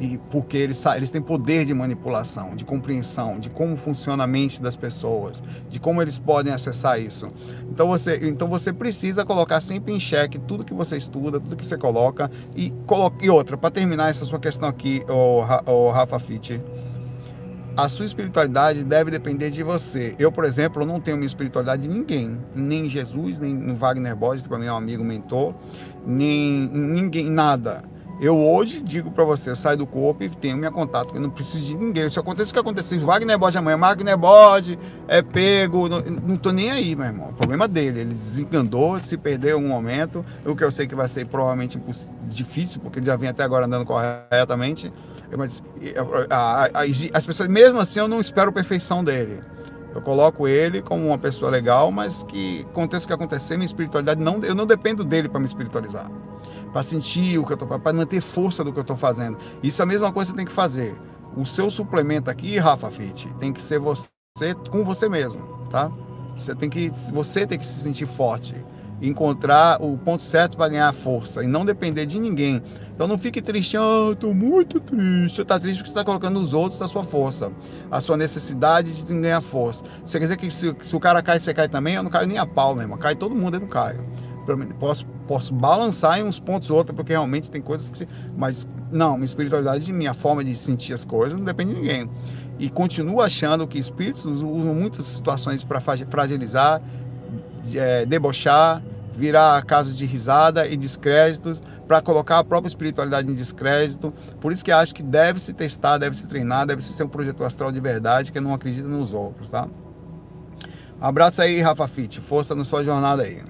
[0.00, 4.62] e porque eles, eles têm poder de manipulação, de compreensão, de como funciona a mente
[4.62, 7.28] das pessoas, de como eles podem acessar isso.
[7.70, 11.66] Então você, então você precisa colocar sempre em xeque tudo que você estuda, tudo que
[11.66, 16.18] você coloca e, coloca, e outra, para terminar essa sua questão aqui, o, o Rafa
[16.18, 16.60] Fitt,
[17.78, 20.12] a sua espiritualidade deve depender de você.
[20.18, 24.48] Eu, por exemplo, não tenho minha espiritualidade de ninguém, nem Jesus, nem Wagner Borges, que
[24.48, 25.54] para mim é um amigo mentor,
[26.04, 27.84] nem ninguém, nada
[28.20, 31.30] eu hoje digo para você, eu saio do corpo e tenho minha contato, eu não
[31.30, 32.10] preciso de ninguém.
[32.10, 36.50] Se acontecer o que aconteceu, Wagner Bode amanhã, Wagner Bode é pego, não, não tô
[36.50, 37.28] nem aí, meu irmão.
[37.30, 41.08] O problema dele, ele desenganou, se perdeu um momento, o que eu sei que vai
[41.08, 41.80] ser provavelmente
[42.24, 44.92] difícil, porque ele já vem até agora andando corretamente.
[45.36, 45.62] Mas
[46.28, 46.68] a,
[47.14, 49.40] as pessoas, mesmo assim, eu não espero perfeição dele.
[49.94, 54.20] Eu coloco ele como uma pessoa legal, mas que aconteça o que acontecer, minha espiritualidade
[54.20, 56.10] não, eu não dependo dele para me espiritualizar
[56.72, 59.38] para sentir o que eu estou para manter força do que eu estou fazendo.
[59.62, 60.94] Isso é a mesma coisa que você tem que fazer.
[61.36, 64.08] O seu suplemento aqui, Rafa Fit, tem que ser você
[64.70, 65.90] com você mesmo, tá?
[66.36, 68.54] Você tem que você tem que se sentir forte,
[69.02, 72.62] encontrar o ponto certo para ganhar força e não depender de ninguém.
[72.94, 75.40] Então não fique triste, ah, estou muito triste.
[75.40, 77.52] Está triste porque você está colocando os outros a sua força,
[77.90, 79.84] a sua necessidade de ganhar força.
[80.04, 81.94] Você quer dizer que se, se o cara cai, você cai também?
[81.94, 84.00] Eu não caio nem a pau mesmo, cai todo mundo, eu não caio
[84.78, 88.06] posso, posso balançar em uns pontos ou outros, porque realmente tem coisas que.
[88.36, 92.10] Mas não, minha espiritualidade, minha forma de sentir as coisas não depende de ninguém.
[92.58, 96.82] E continuo achando que espíritos usam muitas situações para fragilizar,
[97.74, 98.82] é, debochar,
[99.14, 104.12] virar casos de risada e descréditos, para colocar a própria espiritualidade em descrédito.
[104.40, 107.08] Por isso que acho que deve se testar, deve se treinar, deve se ser um
[107.08, 109.68] projeto astral de verdade, que não acredita nos outros, tá?
[111.00, 112.20] Abraço aí, Rafa Fit.
[112.20, 113.40] Força na sua jornada aí.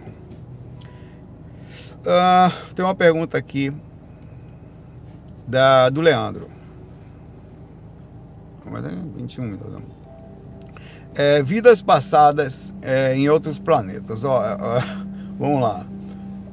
[2.09, 3.71] Uh, tem uma pergunta aqui
[5.47, 6.49] da, do Leandro.
[9.15, 9.83] 21 minutos.
[11.15, 14.25] É, vidas passadas é, em outros planetas.
[14.25, 14.81] Ó, ó,
[15.39, 15.87] vamos lá.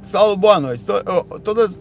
[0.02, 0.84] Saulo, boa noite.
[1.41, 1.80] Todas,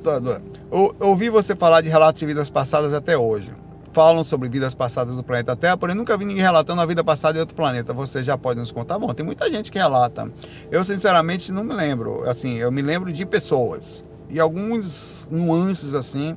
[0.71, 3.51] eu ouvi você falar de relatos de vidas passadas até hoje
[3.95, 7.39] falam sobre vidas passadas do planeta Terra, porém nunca vi ninguém relatando a vida passada
[7.39, 7.93] em outro planeta.
[7.93, 8.99] Você já pode nos contar?
[8.99, 10.31] Bom, tem muita gente que relata.
[10.71, 12.29] Eu, sinceramente, não me lembro.
[12.29, 16.37] Assim, eu me lembro de pessoas e alguns nuances assim.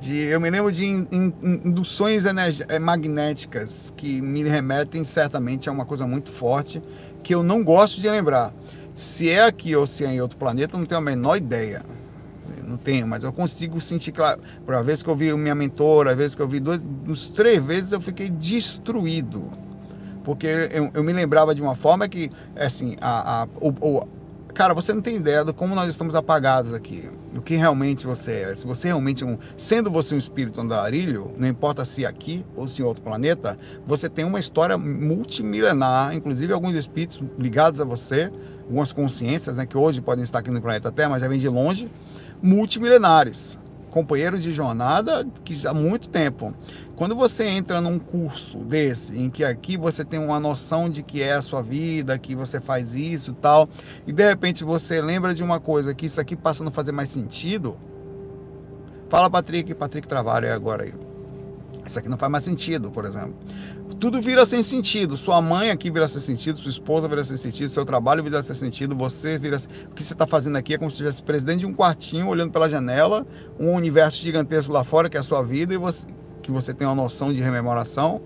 [0.00, 1.32] De, eu me lembro de in, in,
[1.64, 6.82] induções eh, magnéticas que me remetem certamente a uma coisa muito forte
[7.22, 8.54] que eu não gosto de lembrar.
[8.94, 11.82] Se é aqui ou se é em outro planeta, não tenho a menor ideia
[12.66, 14.40] não tenho, mas eu consigo sentir claro.
[14.64, 17.28] Por uma vez que eu vi minha mentora, a vez que eu vi dois, uns
[17.28, 19.50] três vezes eu fiquei destruído.
[20.24, 24.08] Porque eu, eu me lembrava de uma forma que, assim, a, a o, o,
[24.52, 27.08] cara, você não tem ideia de como nós estamos apagados aqui.
[27.36, 28.56] O que realmente você é.
[28.56, 32.82] Se você realmente, um, sendo você um espírito andarilho, não importa se aqui ou se
[32.82, 38.32] em outro planeta, você tem uma história multimilenar, inclusive alguns espíritos ligados a você,
[38.64, 41.48] algumas consciências, né, que hoje podem estar aqui no planeta Terra, mas já vem de
[41.48, 41.88] longe
[42.42, 43.58] multimilenares,
[43.90, 46.54] companheiros de jornada que há muito tempo.
[46.94, 51.22] Quando você entra num curso desse, em que aqui você tem uma noção de que
[51.22, 53.68] é a sua vida, que você faz isso e tal,
[54.06, 56.92] e de repente você lembra de uma coisa que isso aqui passa a não fazer
[56.92, 57.78] mais sentido,
[59.08, 60.94] fala Patrick, Patrick Travalho é agora aí.
[61.84, 63.36] Isso aqui não faz mais sentido, por exemplo
[63.98, 65.16] tudo vira sem sentido.
[65.16, 68.54] Sua mãe aqui vira sem sentido, sua esposa vira sem sentido, seu trabalho vira sem
[68.54, 69.56] sentido, você vira.
[69.90, 72.50] O que você está fazendo aqui é como se estivesse presidente de um quartinho, olhando
[72.50, 73.26] pela janela,
[73.58, 76.06] um universo gigantesco lá fora, que é a sua vida, e você,
[76.42, 78.20] que você tem uma noção de rememoração,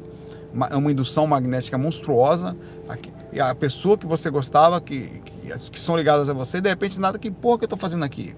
[0.53, 2.55] uma, uma indução magnética monstruosa.
[2.89, 5.21] Aqui, e a pessoa que você gostava, que,
[5.71, 8.35] que, são ligadas a você, de repente, nada, que porra que eu estou fazendo aqui?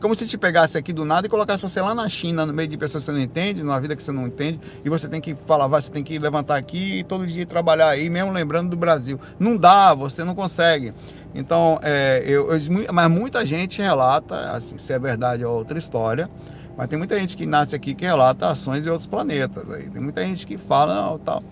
[0.00, 2.68] Como se te pegasse aqui do nada e colocasse você lá na China, no meio
[2.68, 5.20] de pessoas que você não entende, numa vida que você não entende, e você tem
[5.20, 8.76] que falar, você tem que levantar aqui e todo dia trabalhar aí, mesmo lembrando do
[8.76, 9.18] Brasil.
[9.38, 10.92] Não dá, você não consegue.
[11.34, 12.60] Então, é, eu, eu,
[12.92, 16.28] mas muita gente relata, assim, se é verdade é outra história,
[16.76, 19.70] Mas tem muita gente que nasce aqui que relata ações de outros planetas.
[19.70, 19.88] Aí.
[19.88, 21.42] Tem muita gente que fala, tal.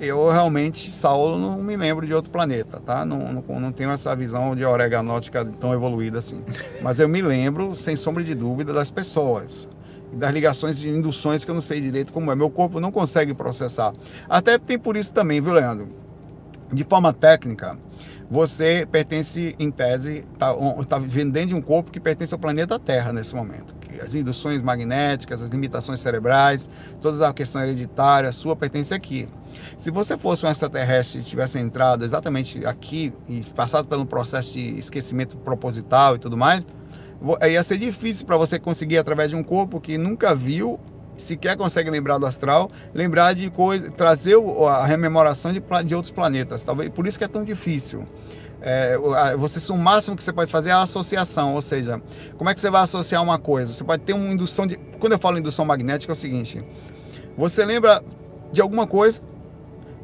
[0.00, 3.04] Eu realmente, Saulo, não me lembro de outro planeta, tá?
[3.04, 6.42] Não, não, não tenho essa visão de oreganótica tão evoluída assim.
[6.82, 9.68] Mas eu me lembro, sem sombra de dúvida, das pessoas.
[10.12, 12.34] Das ligações de induções que eu não sei direito como é.
[12.34, 13.92] Meu corpo não consegue processar.
[14.28, 16.03] Até tem por isso também, viu, Leandro?
[16.74, 17.78] De forma técnica,
[18.28, 20.52] você pertence, em tese, está
[20.88, 23.72] tá vivendo dentro de um corpo que pertence ao planeta Terra nesse momento.
[24.02, 26.68] As induções magnéticas, as limitações cerebrais,
[27.00, 29.28] todas as questões hereditárias, sua pertence aqui.
[29.78, 34.76] Se você fosse um extraterrestre e tivesse entrado exatamente aqui e passado pelo processo de
[34.76, 36.66] esquecimento proposital e tudo mais,
[37.48, 40.80] ia ser difícil para você conseguir, através de um corpo que nunca viu,
[41.16, 44.36] sequer consegue lembrar do astral, lembrar de coisa, trazer
[44.68, 46.64] a rememoração de, de outros planetas.
[46.64, 48.06] Talvez por isso que é tão difícil.
[48.66, 48.96] É,
[49.36, 52.00] você o máximo que você pode fazer é a associação, ou seja,
[52.38, 53.74] como é que você vai associar uma coisa?
[53.74, 54.76] Você pode ter uma indução de.
[54.98, 56.64] Quando eu falo indução magnética, é o seguinte:
[57.36, 58.02] você lembra
[58.50, 59.20] de alguma coisa,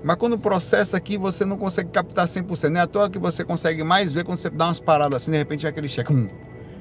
[0.05, 2.69] mas quando processa aqui, você não consegue captar 100%.
[2.69, 5.31] Não é à toa que você consegue mais ver quando você dá umas paradas assim,
[5.31, 6.13] de repente vem aquele cheque.
[6.13, 6.29] Hum,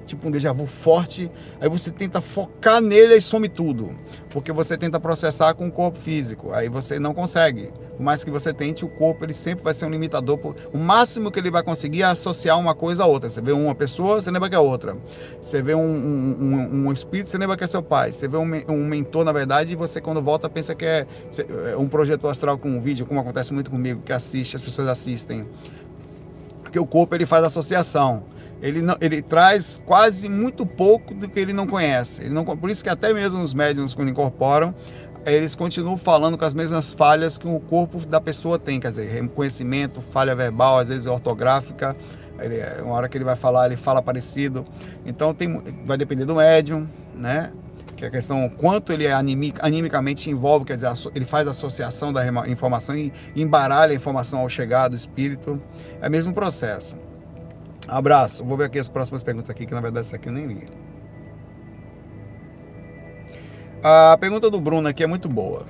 [0.09, 3.95] tipo um déjà vu forte, aí você tenta focar nele e some tudo,
[4.29, 7.71] porque você tenta processar com o corpo físico, aí você não consegue.
[7.95, 10.39] Por mais que você tente, o corpo ele sempre vai ser um limitador.
[10.73, 13.29] O máximo que ele vai conseguir é associar uma coisa a outra.
[13.29, 14.95] Você vê uma pessoa, você lembra que é outra.
[15.41, 18.13] Você vê um, um, um espírito, você lembra que é seu pai.
[18.13, 21.05] Você vê um, um mentor, na verdade, e você quando volta pensa que é,
[21.71, 24.87] é um projeto astral com um vídeo, como acontece muito comigo, que assiste, as pessoas
[24.87, 25.45] assistem.
[26.63, 28.23] Porque o corpo ele faz associação
[28.61, 32.21] ele, não, ele traz quase muito pouco do que ele não conhece.
[32.21, 34.75] Ele não, por isso que até mesmo os médiums, quando incorporam,
[35.25, 39.09] eles continuam falando com as mesmas falhas que o corpo da pessoa tem, quer dizer,
[39.09, 41.95] reconhecimento, falha verbal, às vezes ortográfica.
[42.39, 44.65] Ele, uma hora que ele vai falar, ele fala parecido.
[45.05, 47.51] Então tem, vai depender do médium, né?
[47.95, 52.25] Que a questão quanto ele é animic, animicamente envolve, quer dizer, ele faz associação da
[52.47, 55.61] informação e embaralha a informação ao chegar do espírito.
[56.01, 56.95] É o mesmo processo.
[57.89, 58.43] Abraço.
[58.43, 60.67] Vou ver aqui as próximas perguntas aqui, que na verdade essa aqui eu nem li.
[63.83, 65.65] A pergunta do Bruno aqui é muito boa.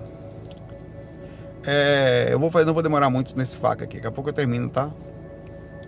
[1.66, 3.98] É, eu vou fazer, não vou demorar muito nesse faca aqui.
[3.98, 4.90] Daqui a pouco eu termino, tá?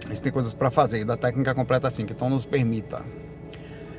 [0.05, 3.03] A gente tem coisas para fazer da técnica completa assim, que então nos permita.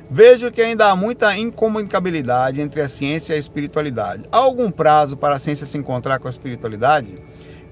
[0.09, 4.25] Vejo que ainda há muita incomunicabilidade entre a ciência e a espiritualidade.
[4.31, 7.17] Há algum prazo para a ciência se encontrar com a espiritualidade?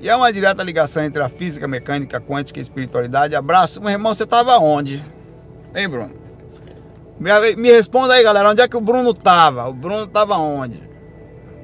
[0.01, 3.35] E há uma direta ligação entre a física, mecânica, quântica e espiritualidade.
[3.35, 3.79] Abraço.
[3.79, 5.03] Meu irmão, você estava onde?
[5.75, 6.11] Hein, Bruno?
[7.19, 8.49] Me, me responda aí, galera.
[8.49, 9.69] Onde é que o Bruno estava?
[9.69, 10.81] O Bruno estava onde?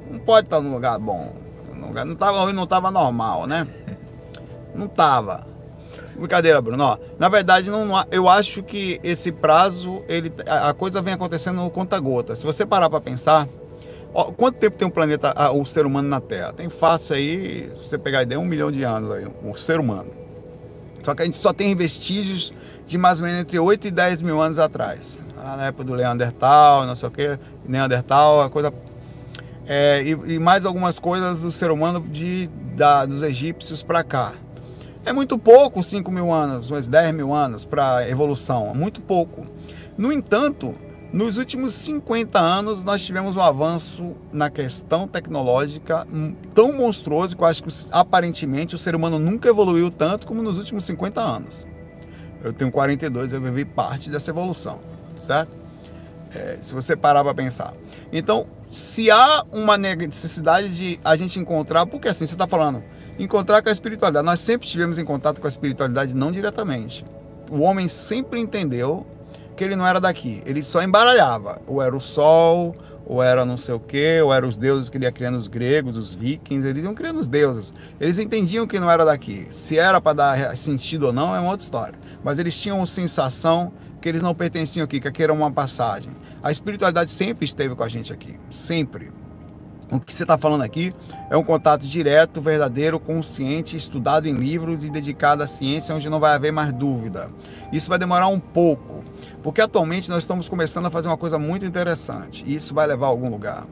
[0.08, 1.34] Não pode estar num lugar bom.
[1.76, 3.68] Não estava não estava normal, né?
[4.76, 5.48] Não estava.
[6.16, 6.84] Brincadeira, Bruno.
[6.84, 12.36] Ó, na verdade, não, eu acho que esse prazo, ele, a coisa vem acontecendo conta-gota.
[12.36, 13.48] Se você parar para pensar,
[14.36, 16.52] Quanto tempo tem um planeta, o ser humano na Terra?
[16.52, 19.80] Tem fácil aí, se você pegar a ideia, um milhão de anos aí, o ser
[19.80, 20.10] humano.
[21.04, 22.52] Só que a gente só tem vestígios
[22.88, 25.20] de mais ou menos entre 8 e 10 mil anos atrás.
[25.36, 28.74] Na época do Neandertal, não sei o que, Neandertal, a coisa.
[29.68, 34.34] É, e, e, mais algumas coisas do ser humano de, da, dos egípcios para cá.
[35.06, 39.46] É muito pouco 5 mil anos, uns 10 mil anos para evolução, é muito pouco.
[39.96, 40.76] No entanto,
[41.12, 46.06] nos últimos 50 anos, nós tivemos um avanço na questão tecnológica
[46.54, 50.58] tão monstruoso que eu acho que aparentemente o ser humano nunca evoluiu tanto como nos
[50.58, 51.66] últimos 50 anos.
[52.44, 54.80] Eu tenho 42, eu vivi parte dessa evolução,
[55.20, 55.52] certo?
[56.36, 57.74] É, se você parar para pensar.
[58.12, 62.84] Então, se há uma necessidade de a gente encontrar, porque assim, você está falando,
[63.18, 64.26] encontrar com a espiritualidade.
[64.26, 67.04] Nós sempre tivemos em contato com a espiritualidade, não diretamente.
[67.50, 69.06] O homem sempre entendeu
[69.58, 70.42] que ele não era daqui.
[70.46, 71.60] Ele só embaralhava.
[71.68, 74.98] Ou era o sol, ou era não sei o quê, ou eram os deuses que
[74.98, 77.74] ele ia criando os gregos, os vikings, eles iam criando os deuses.
[78.00, 79.48] Eles entendiam que não era daqui.
[79.52, 82.00] Se era para dar sentido ou não é uma outra história.
[82.24, 86.12] Mas eles tinham a sensação que eles não pertenciam aqui, que aqui era uma passagem.
[86.44, 89.12] A espiritualidade sempre esteve com a gente aqui, sempre.
[89.90, 90.92] O que você está falando aqui
[91.30, 96.20] é um contato direto, verdadeiro, consciente, estudado em livros e dedicado à ciência, onde não
[96.20, 97.30] vai haver mais dúvida.
[97.72, 99.02] Isso vai demorar um pouco,
[99.42, 103.06] porque atualmente nós estamos começando a fazer uma coisa muito interessante e isso vai levar
[103.06, 103.66] a algum lugar.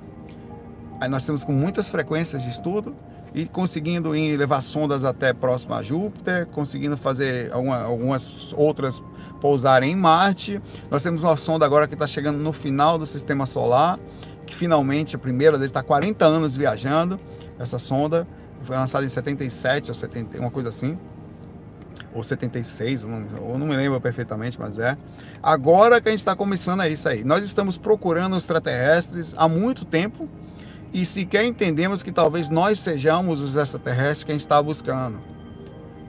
[1.02, 2.96] Aí nós temos com muitas frequências de estudo
[3.34, 9.04] e conseguindo levar sondas até próximo a Júpiter, conseguindo fazer alguma, algumas outras
[9.42, 10.62] pousarem em Marte.
[10.90, 14.00] Nós temos uma sonda agora que está chegando no final do sistema solar
[14.46, 17.20] que finalmente a primeira dele está 40 anos viajando.
[17.60, 18.28] Essa sonda
[18.64, 20.98] foi lançada em 77 ou 70, uma coisa assim.
[22.14, 24.98] ou 76, eu não, eu não me lembro perfeitamente, mas é.
[25.44, 27.24] Agora que a gente está começando é isso aí.
[27.24, 30.28] Nós estamos procurando extraterrestres há muito tempo
[30.94, 35.20] e sequer entendemos que talvez nós sejamos os extraterrestres que a gente está buscando.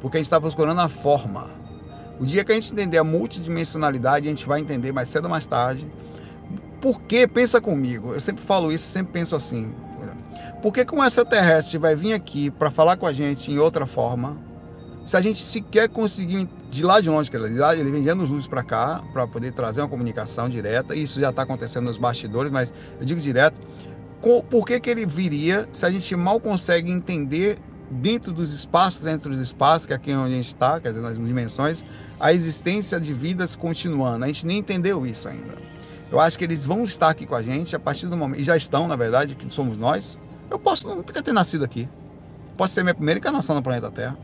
[0.00, 1.48] Porque a gente está procurando a forma.
[2.18, 5.30] O dia que a gente entender a multidimensionalidade, a gente vai entender mais cedo ou
[5.30, 5.86] mais tarde.
[6.80, 7.26] Por que?
[7.26, 8.12] Pensa comigo.
[8.12, 9.74] Eu sempre falo isso, sempre penso assim.
[10.62, 13.86] Por que, que um extraterrestre vai vir aqui para falar com a gente em outra
[13.86, 14.38] forma?
[15.04, 18.30] Se a gente sequer conseguir, de lá de longe, que ele, ele vem enviando os
[18.30, 22.50] luzes para cá, para poder trazer uma comunicação direta, isso já está acontecendo nos bastidores,
[22.50, 23.60] mas eu digo direto,
[24.50, 27.58] por que, que ele viria se a gente mal consegue entender
[27.88, 31.02] dentro dos espaços, dentro dos espaços, que é aqui onde a gente está, quer dizer,
[31.02, 31.84] nas dimensões,
[32.18, 34.24] a existência de vidas continuando.
[34.24, 35.54] A gente nem entendeu isso ainda.
[36.10, 38.44] Eu acho que eles vão estar aqui com a gente a partir do momento, e
[38.44, 40.18] já estão, na verdade, que somos nós.
[40.50, 41.88] Eu posso não ter nascido aqui.
[42.56, 44.16] Posso ser minha primeira encarnação no planeta Terra.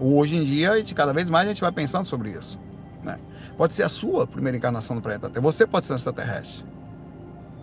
[0.00, 2.58] Hoje em dia, a gente, cada vez mais a gente vai pensando sobre isso.
[3.02, 3.18] Né?
[3.56, 5.42] Pode ser a sua primeira encarnação no planeta Terra.
[5.42, 6.64] Você pode ser um extraterrestre.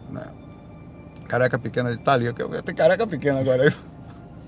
[0.10, 0.26] Né?
[1.28, 2.26] Careca pequena, ele tá ali.
[2.26, 3.74] Eu tenho careca pequena agora.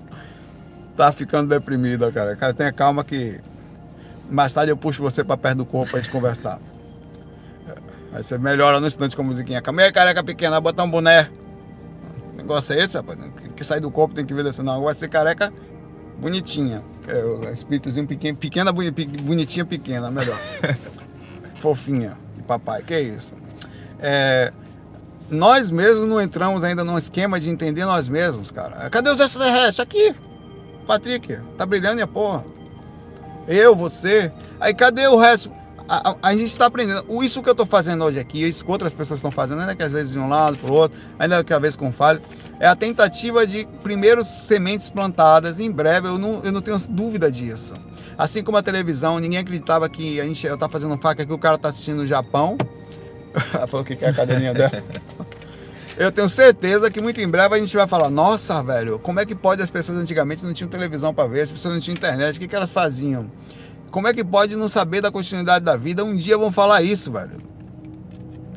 [0.96, 2.36] tá ficando deprimido, cara.
[2.36, 3.40] Cara, tenha calma que
[4.30, 6.60] mais tarde eu puxo você para perto do corpo pra gente conversar.
[8.16, 9.62] Aí você melhora no instante com a musiquinha.
[9.62, 11.28] Aí, careca pequena, botar um boné.
[12.32, 13.18] O negócio é esse, rapaz.
[13.54, 14.62] Que sai do corpo tem que ver assim.
[14.62, 15.52] Não, vai ser careca
[16.18, 16.82] bonitinha.
[17.06, 20.40] É, o espíritozinho pequeno, pequena, bonitinha, pequena, melhor.
[21.60, 23.34] Fofinha de papai, que é isso.
[23.98, 24.50] É,
[25.28, 28.88] nós mesmos não entramos ainda num esquema de entender nós mesmos, cara.
[28.88, 29.80] Cadê os extraterrestres?
[29.80, 30.14] Aqui.
[30.86, 32.46] Patrick, tá brilhando a porra.
[33.46, 34.32] Eu, você.
[34.58, 35.52] Aí cadê o resto?
[35.88, 37.04] A, a, gente está aprendendo.
[37.22, 39.82] Isso que eu estou fazendo hoje aqui, isso que outras pessoas estão fazendo, ainda que
[39.82, 42.20] às vezes de um lado para o outro, ainda que às vezes com falha,
[42.58, 45.60] é a tentativa de primeiros sementes plantadas.
[45.60, 47.74] Em breve, eu não, eu não tenho dúvida disso.
[48.18, 51.38] Assim como a televisão, ninguém acreditava que a gente eu tá fazendo faca que o
[51.38, 52.56] cara tá assistindo no Japão.
[53.68, 54.82] Falou que quer a cadeirinha dela.
[55.96, 59.24] Eu tenho certeza que muito em breve a gente vai falar: nossa, velho, como é
[59.24, 62.36] que pode as pessoas antigamente não tinham televisão para ver, as pessoas não tinham internet,
[62.36, 63.30] o que, que elas faziam?
[63.90, 66.04] Como é que pode não saber da continuidade da vida?
[66.04, 67.36] Um dia vão falar isso, velho.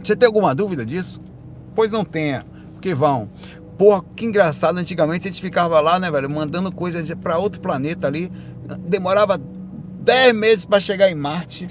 [0.04, 1.20] Você tem alguma dúvida disso?
[1.76, 3.30] Pois não tenha, porque vão.
[3.78, 8.08] Porra, que engraçado, antigamente a gente ficava lá, né, velho, mandando coisas para outro planeta
[8.08, 8.32] ali.
[8.88, 9.40] Demorava
[10.02, 11.68] 10 meses para chegar em Marte.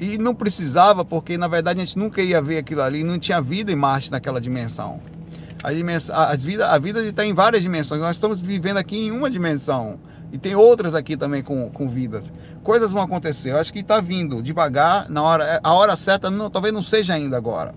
[0.00, 3.40] E não precisava, porque na verdade a gente nunca ia ver aquilo ali, não tinha
[3.40, 5.00] vida em Marte naquela dimensão.
[5.62, 9.10] A, dimensão, a, vida, a vida está em várias dimensões, nós estamos vivendo aqui em
[9.12, 10.00] uma dimensão.
[10.32, 12.32] E tem outras aqui também com, com vidas.
[12.62, 13.50] Coisas vão acontecer.
[13.50, 17.12] Eu acho que está vindo devagar, na hora, a hora certa não, talvez não seja
[17.12, 17.74] ainda agora.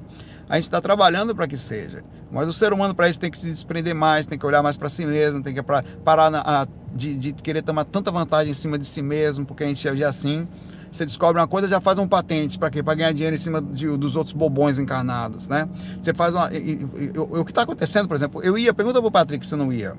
[0.48, 2.02] A gente está trabalhando para que seja.
[2.32, 4.78] Mas o ser humano, para isso, tem que se desprender mais, tem que olhar mais
[4.78, 8.56] para si mesmo, tem que parar na, a, de, de, querer tomar tanta vantagem em
[8.56, 10.48] cima de si mesmo, porque a gente é assim.
[10.91, 12.58] Você descobre uma coisa, já faz um patente.
[12.58, 12.82] Para quê?
[12.82, 15.68] Para ganhar dinheiro em cima de, dos outros bobões encarnados, né?
[16.00, 16.50] Você faz uma...
[16.54, 18.74] E, e, e, o que está acontecendo, por exemplo, eu ia...
[18.74, 19.98] Pergunta para o Patrick se não ia.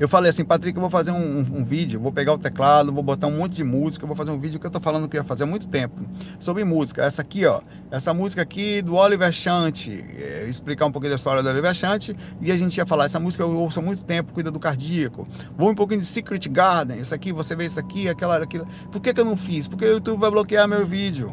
[0.00, 3.02] Eu falei assim, Patrick, eu vou fazer um, um, vídeo, vou pegar o teclado, vou
[3.02, 5.20] botar um monte de música, vou fazer um vídeo que eu tô falando que eu
[5.20, 6.00] ia fazer há muito tempo,
[6.38, 7.04] sobre música.
[7.04, 7.60] Essa aqui, ó,
[7.90, 12.16] essa música aqui do Oliver Chante, é, explicar um pouquinho da história do Oliver Chante,
[12.40, 15.28] e a gente ia falar, essa música eu ouço há muito tempo, cuida do cardíaco.
[15.54, 18.66] Vou um pouquinho de Secret Garden, isso aqui, você vê isso aqui, aquela, aquilo.
[18.90, 19.68] Por que, que eu não fiz?
[19.68, 21.30] Porque o YouTube vai bloquear meu vídeo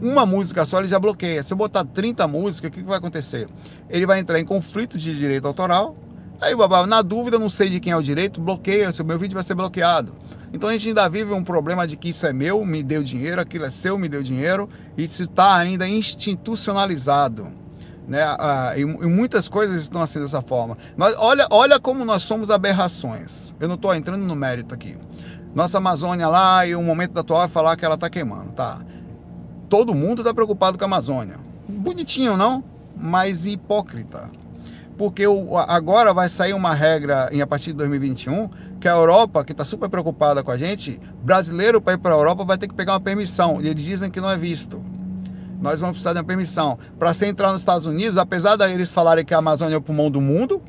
[0.00, 1.42] uma música só ele já bloqueia.
[1.42, 3.48] Se eu botar 30 músicas, o que, que vai acontecer?
[3.88, 5.96] Ele vai entrar em conflito de direito autoral
[6.40, 9.34] Aí, babá, na dúvida, não sei de quem é o direito, bloqueia, seu meu vídeo
[9.34, 10.12] vai ser bloqueado.
[10.52, 13.40] Então a gente ainda vive um problema de que isso é meu, me deu dinheiro,
[13.40, 17.48] aquilo é seu, me deu dinheiro, e isso está ainda institucionalizado.
[18.06, 18.22] Né?
[18.22, 20.78] Ah, e, e, muitas coisas estão assim dessa forma.
[20.96, 23.54] Nós, olha, olha como nós somos aberrações.
[23.60, 24.96] Eu não estou entrando no mérito aqui.
[25.54, 28.52] Nossa Amazônia lá, e o momento atual é falar que ela está queimando.
[28.52, 28.80] Tá.
[29.68, 31.36] Todo mundo está preocupado com a Amazônia.
[31.68, 32.64] Bonitinho, não?
[32.96, 34.30] Mas hipócrita
[34.98, 39.44] porque o, agora vai sair uma regra em, a partir de 2021 que a Europa,
[39.44, 42.66] que está super preocupada com a gente, brasileiro para ir para a Europa vai ter
[42.66, 43.60] que pegar uma permissão.
[43.62, 44.84] E eles dizem que não é visto.
[45.60, 46.78] Nós vamos precisar de uma permissão.
[46.98, 49.80] Para você entrar nos Estados Unidos, apesar de eles falarem que a Amazônia é o
[49.80, 50.60] pulmão do mundo,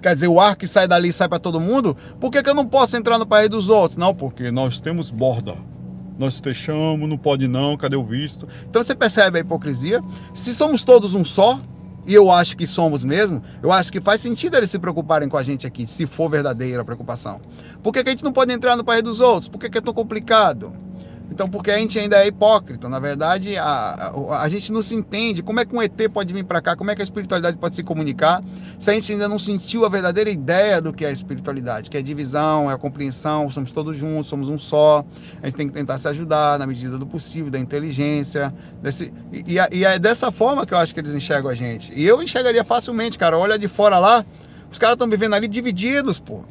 [0.00, 2.54] quer dizer, o ar que sai dali sai para todo mundo, por que, que eu
[2.54, 3.96] não posso entrar no país dos outros?
[3.96, 5.56] Não, porque nós temos borda.
[6.16, 8.46] Nós fechamos, não pode não, cadê o visto?
[8.68, 10.00] Então você percebe a hipocrisia?
[10.32, 11.60] Se somos todos um só,
[12.06, 15.36] e eu acho que somos mesmo, eu acho que faz sentido eles se preocuparem com
[15.36, 17.40] a gente aqui, se for verdadeira a preocupação.
[17.82, 19.48] Por que, que a gente não pode entrar no país dos outros?
[19.48, 20.72] Por que, que é tão complicado?
[21.32, 22.90] Então, porque a gente ainda é hipócrita.
[22.90, 25.42] Na verdade, a, a, a gente não se entende.
[25.42, 26.76] Como é que um ET pode vir para cá?
[26.76, 28.44] Como é que a espiritualidade pode se comunicar?
[28.78, 31.96] Se a gente ainda não sentiu a verdadeira ideia do que é a espiritualidade, que
[31.96, 35.02] é a divisão, é a compreensão, somos todos juntos, somos um só.
[35.42, 38.52] A gente tem que tentar se ajudar na medida do possível, da inteligência.
[38.82, 41.98] Desse, e, e, e é dessa forma que eu acho que eles enxergam a gente.
[41.98, 43.38] E eu enxergaria facilmente, cara.
[43.38, 44.22] Olha de fora lá,
[44.70, 46.44] os caras estão vivendo ali divididos, pô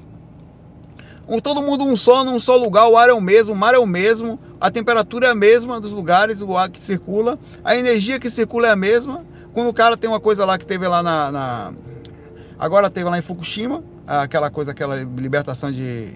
[1.41, 3.77] todo mundo um só, num só lugar, o ar é o mesmo, o mar é
[3.77, 8.19] o mesmo, a temperatura é a mesma dos lugares, o ar que circula, a energia
[8.19, 9.23] que circula é a mesma.
[9.53, 11.31] Quando o cara tem uma coisa lá que teve lá na.
[11.31, 11.73] na...
[12.57, 16.09] agora teve lá em Fukushima, aquela coisa, aquela libertação de,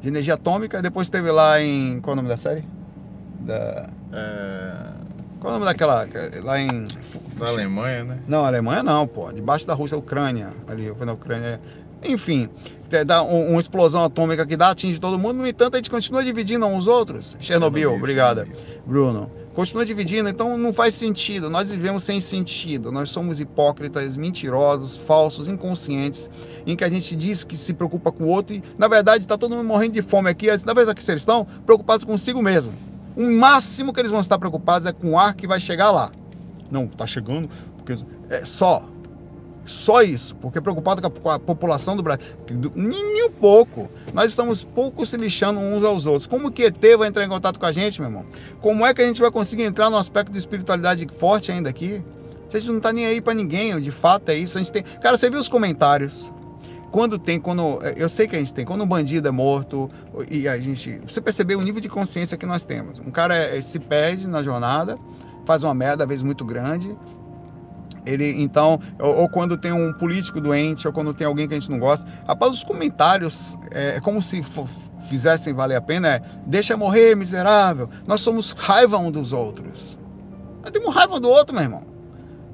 [0.00, 2.00] de energia atômica, depois teve lá em.
[2.00, 2.64] Qual é o nome da série?
[3.40, 3.88] Da.
[4.12, 4.92] É...
[5.40, 6.06] Qual é o nome daquela.
[6.42, 6.86] Lá em.
[7.38, 8.18] Na Alemanha, né?
[8.28, 9.32] Não, Alemanha não, pô.
[9.32, 10.52] Debaixo da Rússia, Ucrânia.
[10.68, 11.60] Ali, foi na Ucrânia.
[12.04, 12.48] Enfim,
[13.06, 16.66] dá uma explosão atômica que dá, atinge todo mundo, no entanto, a gente continua dividindo
[16.66, 17.36] uns outros.
[17.40, 18.46] Chernobyl, obrigada,
[18.86, 19.30] Bruno.
[19.54, 21.50] Continua dividindo, então não faz sentido.
[21.50, 22.90] Nós vivemos sem sentido.
[22.90, 26.30] Nós somos hipócritas, mentirosos, falsos, inconscientes,
[26.66, 29.36] em que a gente diz que se preocupa com o outro e, na verdade, está
[29.36, 30.46] todo mundo morrendo de fome aqui.
[30.64, 32.72] Na verdade, que eles estão preocupados consigo mesmo.
[33.14, 36.10] O máximo que eles vão estar preocupados é com o ar que vai chegar lá.
[36.70, 38.88] Não, está chegando, porque é só
[39.64, 42.24] só isso, porque preocupado com a, população do Brasil.
[42.74, 43.88] Nem um pouco.
[44.12, 46.26] Nós estamos pouco se lixando uns aos outros.
[46.26, 48.26] Como que ET vai entrar em contato com a gente, meu irmão?
[48.60, 52.02] Como é que a gente vai conseguir entrar no aspecto de espiritualidade forte ainda aqui?
[52.52, 54.58] A gente não tá nem aí para ninguém, de fato é isso.
[54.58, 54.82] A gente tem.
[54.82, 56.32] Cara, você viu os comentários?
[56.90, 57.80] Quando tem, quando.
[57.96, 59.88] Eu sei que a gente tem, quando um bandido é morto,
[60.30, 61.00] e a gente.
[61.06, 62.98] Você percebeu o nível de consciência que nós temos.
[62.98, 64.98] Um cara é, se perde na jornada,
[65.46, 66.94] faz uma merda, às vezes muito grande,
[68.04, 71.58] ele, então, ou, ou, quando tem um político doente, ou quando tem alguém que a
[71.58, 72.08] gente não gosta.
[72.26, 74.42] Rapaz, os comentários, é, é como se
[75.08, 77.88] fizessem valer a pena, é, deixa morrer, miserável.
[78.06, 79.98] Nós somos raiva um dos outros.
[80.62, 81.92] Nós temos raiva do outro, meu irmão.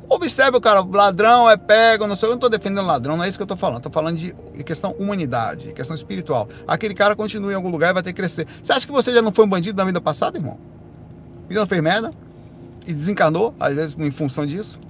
[0.09, 3.29] Observe o cara, ladrão é pego, não sei, eu não estou defendendo ladrão, não é
[3.29, 3.79] isso que eu estou falando.
[3.79, 4.33] Estou falando de
[4.65, 6.49] questão humanidade, questão espiritual.
[6.67, 8.47] Aquele cara continua em algum lugar e vai ter que crescer.
[8.63, 10.59] Você acha que você já não foi um bandido na vida passada, irmão?
[11.51, 12.11] E não fez merda?
[12.87, 14.81] E desencanou, às vezes, em função disso?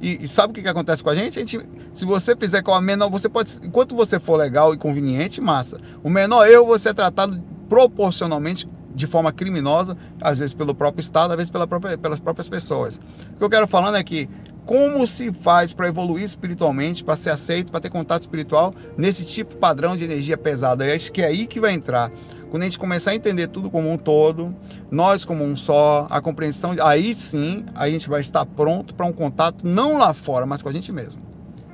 [0.00, 1.38] E, e, sabe o que, que acontece com a gente?
[1.38, 1.60] a gente?
[1.92, 3.58] Se você fizer com a menor, você pode.
[3.62, 5.80] Enquanto você for legal e conveniente, massa.
[6.02, 11.30] O menor erro você é tratado proporcionalmente de forma criminosa, às vezes pelo próprio Estado,
[11.30, 13.00] às vezes pela própria, pelas próprias pessoas.
[13.34, 14.28] O que eu quero falando é que
[14.66, 19.56] como se faz para evoluir espiritualmente, para ser aceito, para ter contato espiritual nesse tipo
[19.56, 20.84] padrão de energia pesada.
[20.86, 22.10] Eu acho que é aí que vai entrar
[22.50, 24.54] quando a gente começar a entender tudo como um todo,
[24.90, 29.12] nós como um só, a compreensão, aí sim a gente vai estar pronto para um
[29.12, 31.20] contato não lá fora, mas com a gente mesmo.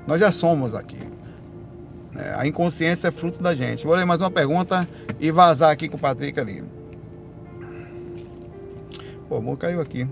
[0.07, 0.99] Nós já somos aqui.
[2.17, 3.85] É, a inconsciência é fruto da gente.
[3.85, 4.87] Vou ler mais uma pergunta
[5.19, 6.63] e vazar aqui com o Patrick ali.
[9.29, 10.07] Pô, o amor caiu aqui.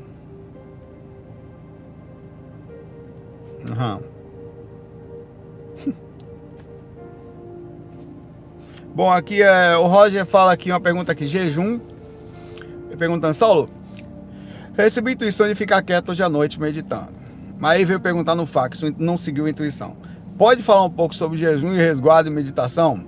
[3.68, 4.11] Uhum.
[8.94, 11.80] Bom, aqui é, o Roger fala aqui uma pergunta aqui, jejum.
[12.98, 13.70] Perguntando, Saulo,
[14.76, 17.14] recebi intuição de ficar quieto hoje à noite meditando.
[17.58, 19.96] Mas aí veio perguntar no fax, não seguiu a intuição.
[20.36, 23.06] Pode falar um pouco sobre jejum e resguardo e meditação?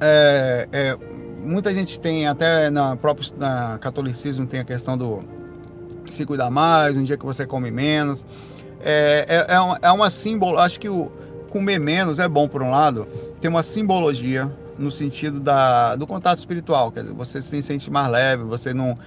[0.00, 0.98] É, é,
[1.40, 5.22] muita gente tem, até na própria na catolicismo, tem a questão do
[6.10, 8.26] se cuidar mais, um dia que você come menos.
[8.80, 11.12] É, é, é, uma, é uma símbolo, acho que o
[11.48, 13.06] comer menos é bom por um lado,
[13.40, 18.08] tem uma simbologia no sentido da, do contato espiritual, quer dizer, você se sente mais
[18.08, 18.98] leve, você não,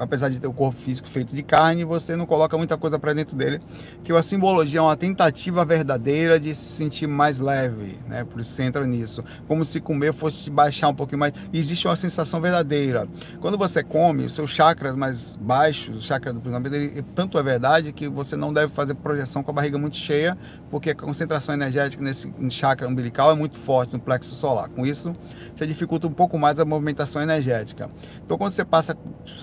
[0.00, 3.12] apesar de ter o corpo físico feito de carne, você não coloca muita coisa para
[3.12, 3.60] dentro dele,
[4.02, 8.24] que a simbologia é uma tentativa verdadeira de se sentir mais leve, né?
[8.24, 11.96] Por isso você entra nisso, como se comer fosse baixar um pouquinho mais, existe uma
[11.96, 13.06] sensação verdadeira.
[13.40, 17.92] Quando você come, seus chakras mais baixos, o chakra do pensamento, ele, tanto é verdade
[17.92, 20.36] que você não deve fazer projeção com a barriga muito cheia,
[20.70, 24.68] porque a concentração energética nesse chakra umbilical é muito forte no plexo solar.
[24.68, 25.12] Com isso,
[25.54, 27.88] você dificulta um pouco mais a movimentação energética.
[28.24, 28.96] Então, quando você passa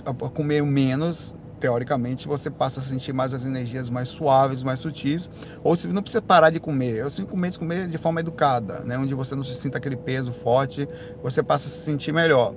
[0.06, 5.30] a comer menos, teoricamente, você passa a sentir mais as energias mais suaves, mais sutis,
[5.64, 6.98] ou você não precisa parar de comer.
[6.98, 7.30] Eu sinto
[7.60, 8.98] comer, de forma educada, né?
[8.98, 10.88] onde você não se sinta aquele peso forte,
[11.22, 12.56] você passa a se sentir melhor.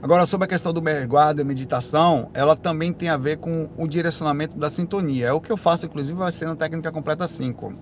[0.00, 3.86] Agora, sobre a questão do merguado e meditação, ela também tem a ver com o
[3.86, 5.26] direcionamento da sintonia.
[5.26, 7.74] É o que eu faço, inclusive, vai ser na técnica completa 5.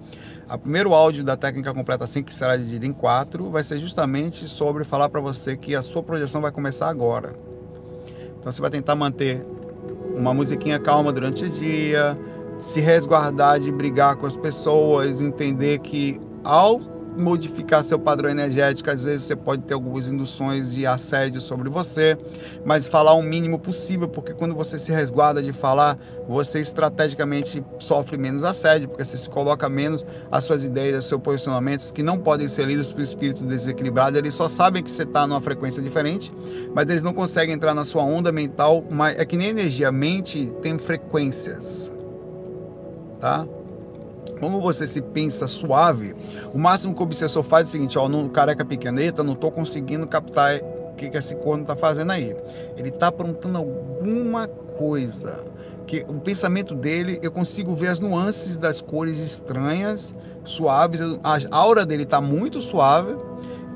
[0.52, 4.48] O primeiro áudio da técnica completa 5, que será dividido em quatro, vai ser justamente
[4.48, 7.53] sobre falar para você que a sua projeção vai começar agora.
[8.44, 9.42] Então você vai tentar manter
[10.14, 12.14] uma musiquinha calma durante o dia,
[12.58, 16.78] se resguardar de brigar com as pessoas, entender que ao
[17.16, 18.90] modificar seu padrão energético.
[18.90, 22.16] Às vezes você pode ter algumas induções de assédio sobre você,
[22.64, 25.98] mas falar o mínimo possível, porque quando você se resguarda de falar,
[26.28, 31.20] você estrategicamente sofre menos assédio, porque você se coloca menos as suas ideias, os seus
[31.20, 34.18] posicionamentos, que não podem ser lidos por espírito desequilibrado.
[34.18, 36.32] Eles só sabem que você está numa frequência diferente,
[36.74, 38.84] mas eles não conseguem entrar na sua onda mental.
[38.90, 41.92] Mas é que nem energia, mente tem frequências,
[43.20, 43.46] tá?
[44.40, 46.14] Como você se pensa suave,
[46.52, 49.50] o máximo que o obsessor faz é o seguinte, ó, no careca pequeneta, não estou
[49.50, 52.34] conseguindo captar o que, que esse corno está fazendo aí.
[52.76, 55.52] Ele está aprontando alguma coisa.
[55.86, 60.14] Que o pensamento dele, eu consigo ver as nuances das cores estranhas,
[60.44, 61.00] suaves.
[61.22, 63.14] A aura dele está muito suave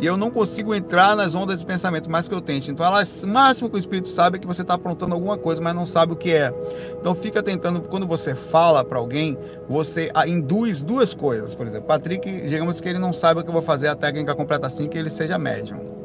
[0.00, 2.70] e eu não consigo entrar nas ondas de pensamento mais que eu tente.
[2.70, 5.60] Então, ela, o máximo que o espírito sabe é que você está aprontando alguma coisa,
[5.60, 6.52] mas não sabe o que é.
[7.00, 9.36] Então, fica tentando, quando você fala para alguém,
[9.68, 11.54] você induz duas coisas.
[11.54, 14.66] Por exemplo, Patrick, digamos que ele não saiba que eu vou fazer a técnica completa
[14.66, 15.97] assim, que ele seja médium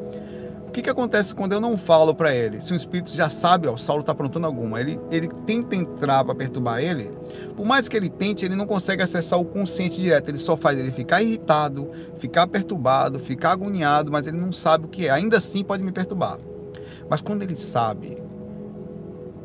[0.74, 2.59] que, que acontece quando eu não falo para ele?
[2.61, 6.26] Se o espírito já sabe, ó, o Saulo está aprontando alguma, ele, ele tenta entrar
[6.26, 7.11] para perturbar ele,
[7.55, 10.78] por mais que ele tente, ele não consegue acessar o consciente direto, ele só faz
[10.80, 15.11] ele ficar irritado, ficar perturbado, ficar agoniado, mas ele não sabe o que é.
[15.11, 16.39] Ainda assim pode me perturbar.
[17.07, 18.17] Mas quando ele sabe,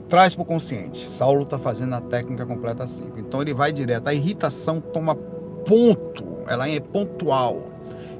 [0.08, 1.06] traz para o consciente.
[1.06, 3.18] Saulo está fazendo a técnica completa 5.
[3.18, 4.08] Então ele vai direto.
[4.08, 7.68] A irritação toma ponto, ela é pontual.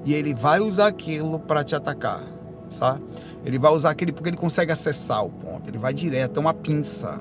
[0.04, 2.37] E ele vai usar aquilo para te atacar
[2.70, 3.04] sabe?
[3.44, 6.54] Ele vai usar aquele porque ele consegue acessar o ponto, ele vai direto, é uma
[6.54, 7.20] pinça.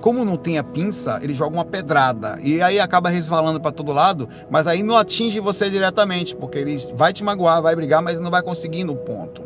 [0.00, 3.92] Como não tem a pinça, ele joga uma pedrada e aí acaba resvalando para todo
[3.92, 8.18] lado, mas aí não atinge você diretamente, porque ele vai te magoar, vai brigar, mas
[8.18, 9.42] não vai conseguir no ponto.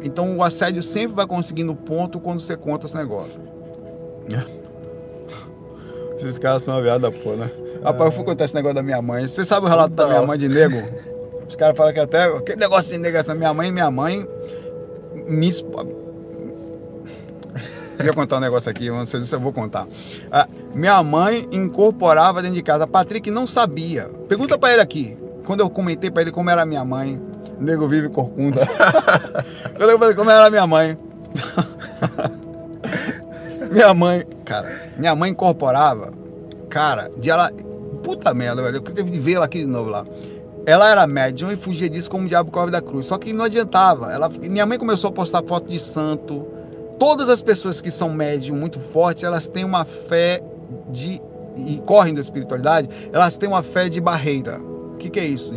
[0.00, 3.40] Então o assédio sempre vai conseguir no ponto quando você conta esse negócio.
[6.18, 7.50] Esses caras são uma viada, pô, né?
[7.82, 9.26] Rapaz, eu fui contar esse negócio da minha mãe.
[9.26, 10.76] Você sabe o relato da minha mãe de nego?
[11.48, 12.40] Os caras falam que até.
[12.40, 13.34] Que negócio de negação.
[13.34, 14.26] Minha mãe, minha mãe.
[15.26, 15.52] Me.
[17.98, 19.86] Eu ia contar um negócio aqui, não sei se eu vou contar.
[20.30, 22.86] Ah, minha mãe incorporava dentro de casa.
[22.86, 24.10] Patrick não sabia.
[24.28, 25.16] Pergunta para ele aqui.
[25.46, 27.20] Quando eu comentei para ele como era minha mãe.
[27.60, 28.66] Nego vive corcunda.
[29.76, 30.98] Quando eu falei como era minha mãe.
[33.70, 36.10] minha mãe, cara, minha mãe incorporava.
[36.68, 37.52] Cara, de ela.
[38.02, 38.78] Puta merda, velho.
[38.78, 40.04] Eu teve de ver ela aqui de novo lá
[40.66, 43.06] ela era médium e fugia disso como o diabo corre da cruz.
[43.06, 44.12] Só que não adiantava.
[44.12, 46.46] Ela, minha mãe começou a postar foto de santo.
[46.98, 50.42] Todas as pessoas que são médium muito fortes, elas têm uma fé
[50.90, 51.20] de
[51.56, 54.58] e correm da espiritualidade, elas têm uma fé de barreira.
[54.58, 55.52] O que, que é isso?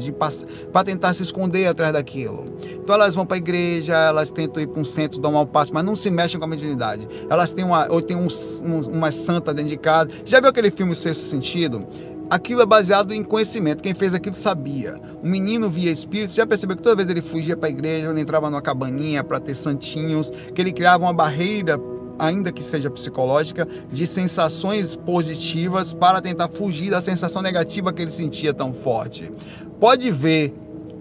[0.73, 2.57] Para tentar se esconder atrás daquilo.
[2.61, 5.73] Então elas vão para a igreja, elas tentam ir para um centro, dar um passo,
[5.73, 7.07] mas não se mexem com a mediunidade.
[7.29, 8.27] Elas têm uma, ou tem um,
[8.63, 10.09] um, uma santa dentro de casa.
[10.25, 11.87] Já viu aquele filme Sexto Sentido?
[12.29, 13.81] Aquilo é baseado em conhecimento.
[13.81, 14.99] Quem fez aquilo sabia.
[15.23, 16.35] O menino via espíritos.
[16.35, 19.39] Já percebeu que toda vez ele fugia para a igreja, ele entrava numa cabaninha para
[19.39, 21.79] ter santinhos, que ele criava uma barreira,
[22.19, 28.11] ainda que seja psicológica, de sensações positivas para tentar fugir da sensação negativa que ele
[28.11, 29.31] sentia tão forte.
[29.79, 30.53] Pode ver,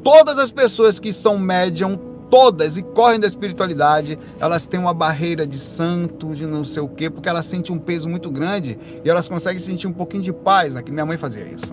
[0.04, 1.98] todas as pessoas que são médium
[2.36, 6.88] todas e correm da espiritualidade, elas têm uma barreira de santo, de não sei o
[6.88, 10.34] quê, porque elas sentem um peso muito grande e elas conseguem sentir um pouquinho de
[10.34, 10.82] paz, né?
[10.82, 11.72] Que minha mãe fazia isso.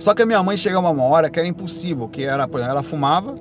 [0.00, 2.72] Só que a minha mãe chegava uma hora que era impossível, que era, por exemplo,
[2.72, 3.36] ela fumava,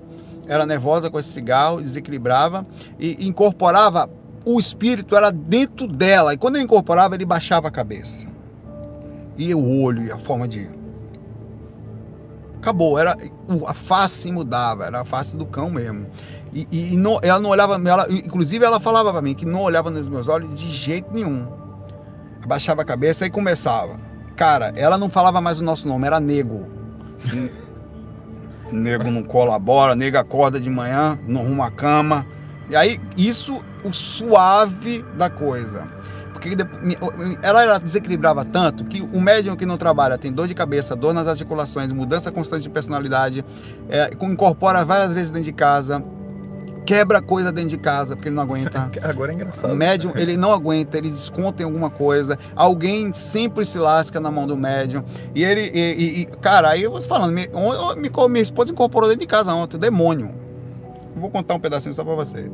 [0.47, 2.67] era nervosa com esse cigarro, desequilibrava
[2.99, 4.07] e incorporava
[4.45, 6.35] o espírito era dentro dela.
[6.35, 8.27] E quando ele incorporava, ele baixava a cabeça.
[9.35, 10.69] E o olho e a forma de
[12.59, 12.99] acabou.
[12.99, 13.17] Era,
[13.65, 16.07] a face mudava, era a face do cão mesmo.
[16.53, 19.61] E, e, e não, ela não olhava, ela, inclusive ela falava para mim que não
[19.61, 21.51] olhava nos meus olhos de jeito nenhum.
[22.43, 23.99] Abaixava a cabeça e começava.
[24.35, 26.67] Cara, ela não falava mais o nosso nome, era nego.
[28.71, 32.25] nego não colabora, nego acorda de manhã, não arruma a cama.
[32.69, 35.87] E aí, isso, o suave da coisa.
[36.39, 36.55] Porque
[37.41, 41.13] ela, ela desequilibrava tanto que o médium que não trabalha tem dor de cabeça, dor
[41.13, 43.43] nas articulações, mudança constante de personalidade,
[43.89, 46.01] é, incorpora várias vezes dentro de casa,
[46.85, 48.89] quebra coisa dentro de casa porque ele não aguenta.
[49.03, 49.73] Agora é engraçado.
[49.73, 52.39] O médium, ele não aguenta, ele desconta em alguma coisa.
[52.55, 55.03] Alguém sempre se lasca na mão do médium.
[55.35, 57.49] E ele, e, e, cara, aí eu vou falando, minha,
[58.29, 60.31] minha esposa incorporou dentro de casa ontem, demônio.
[61.17, 62.49] vou contar um pedacinho só pra você.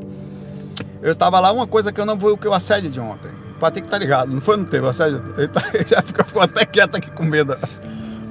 [1.03, 3.44] Eu estava lá, uma coisa que eu não vou, o que eu assédio de ontem.
[3.55, 5.23] O Patrick tá ligado, não foi no teve, assédio?
[5.37, 7.57] Ele, tá, ele já ficou, ficou, até quieto aqui com medo.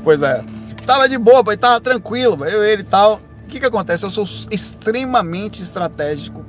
[0.03, 0.45] Pois é.
[0.87, 3.21] Tava de boa, ele tava tranquilo, eu ele e tal.
[3.43, 4.05] O que que acontece?
[4.05, 6.45] Eu sou extremamente estratégico.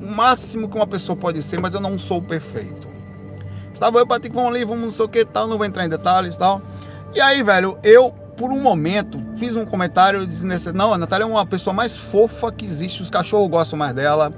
[0.00, 2.88] O máximo que uma pessoa pode ser, mas eu não sou perfeito.
[3.72, 5.88] Estava eu, Patrick, vamos ali, vamos não sei o que tal, não vou entrar em
[5.88, 6.60] detalhes tal.
[7.14, 10.76] E aí, velho, eu, por um momento, fiz um comentário desnecessário.
[10.76, 14.32] Não, a Natália é uma pessoa mais fofa que existe, os cachorros gostam mais dela,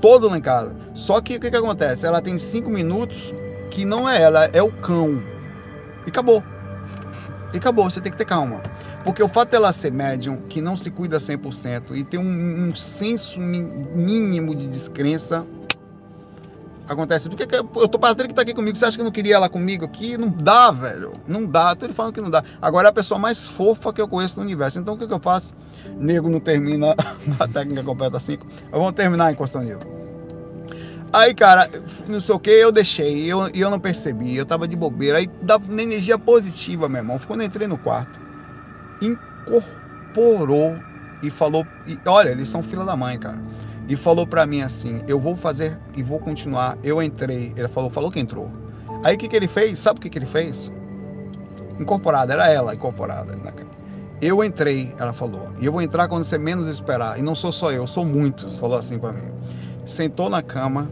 [0.00, 0.76] todo lá em casa.
[0.94, 2.06] Só que o que, que acontece?
[2.06, 3.34] Ela tem cinco minutos
[3.70, 5.22] que não é ela, é o cão.
[6.06, 6.42] E acabou.
[7.52, 8.62] E acabou, você tem que ter calma.
[9.04, 12.74] Porque o fato dela ser médium, que não se cuida 100% e tem um, um
[12.74, 15.46] senso mínimo de descrença,
[16.92, 17.28] acontece.
[17.28, 19.48] Porque eu tô padre que tá aqui comigo, você acha que eu não queria ela
[19.48, 20.16] comigo aqui?
[20.16, 21.12] Não dá, velho.
[21.26, 21.74] Não dá.
[21.74, 22.42] Tô lhe falando que não dá.
[22.60, 24.78] Agora é a pessoa mais fofa que eu conheço no universo.
[24.78, 25.52] Então o que, que eu faço?
[25.98, 26.94] Nego não termina
[27.38, 28.46] a técnica completa 5.
[28.70, 29.80] Vamos terminar encostando nele.
[31.12, 31.68] Aí, cara,
[32.06, 35.18] não sei o que, eu deixei, e eu, eu não percebi, eu tava de bobeira,
[35.18, 37.18] aí dava energia positiva, meu irmão.
[37.26, 38.20] Quando eu entrei no quarto,
[39.02, 40.76] incorporou
[41.20, 43.40] e falou, e, olha, eles são fila da mãe, cara
[43.90, 46.78] e falou para mim assim: Eu vou fazer e vou continuar.
[46.82, 47.52] Eu entrei.
[47.56, 48.48] Ele falou, falou que entrou.
[49.02, 49.80] Aí o que, que ele fez?
[49.80, 50.72] Sabe o que, que ele fez?
[51.78, 53.36] Incorporada, era ela incorporada.
[54.22, 57.18] Eu entrei, ela falou, e eu vou entrar quando você menos esperar.
[57.18, 59.28] E não sou só eu, sou muitos, falou assim para mim.
[59.86, 60.90] Sentou na cama,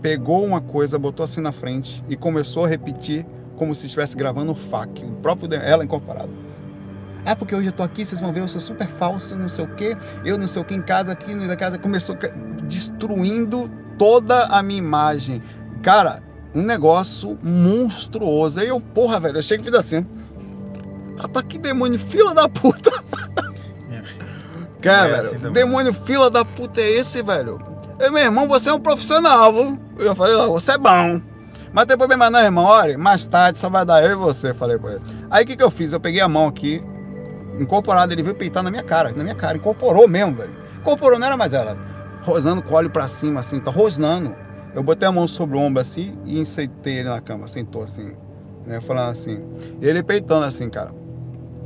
[0.00, 4.52] pegou uma coisa, botou assim na frente e começou a repetir como se estivesse gravando
[4.52, 6.45] o FAQ, o próprio ela incorporada.
[7.26, 9.64] Ah, porque hoje eu tô aqui, vocês vão ver, eu sou super falso, não sei
[9.64, 9.96] o quê.
[10.24, 12.16] Eu não sei o que em casa, aqui na casa, começou
[12.62, 13.68] destruindo
[13.98, 15.42] toda a minha imagem.
[15.82, 16.22] Cara,
[16.54, 18.60] um negócio monstruoso.
[18.60, 20.06] Aí eu, porra, velho, eu chego e fiz assim.
[21.18, 22.92] Rapaz, que demônio, fila da puta.
[24.80, 27.58] Cara, é assim velho, demônio, fila da puta é esse, velho?
[27.98, 29.78] Eu, meu irmão, você é um profissional, viu?
[29.98, 31.20] Eu falei, você é bom.
[31.72, 32.64] Mas tem problema não, irmão.
[32.64, 35.02] Olha, mais tarde só vai dar eu e você, falei pra ele.
[35.30, 35.92] Aí o que, que eu fiz?
[35.92, 36.82] Eu peguei a mão aqui,
[37.58, 40.52] incorporado, ele veio peitar na minha cara, na minha cara, incorporou mesmo, velho.
[40.80, 41.76] Incorporou, não era mais ela.
[42.22, 44.34] Rosnando com o olho pra cima, assim, tá rosnando.
[44.74, 48.12] Eu botei a mão sobre o ombro assim e enceitei ele na cama, sentou assim,
[48.66, 49.42] né, falando assim.
[49.80, 50.90] Ele peitando assim, cara.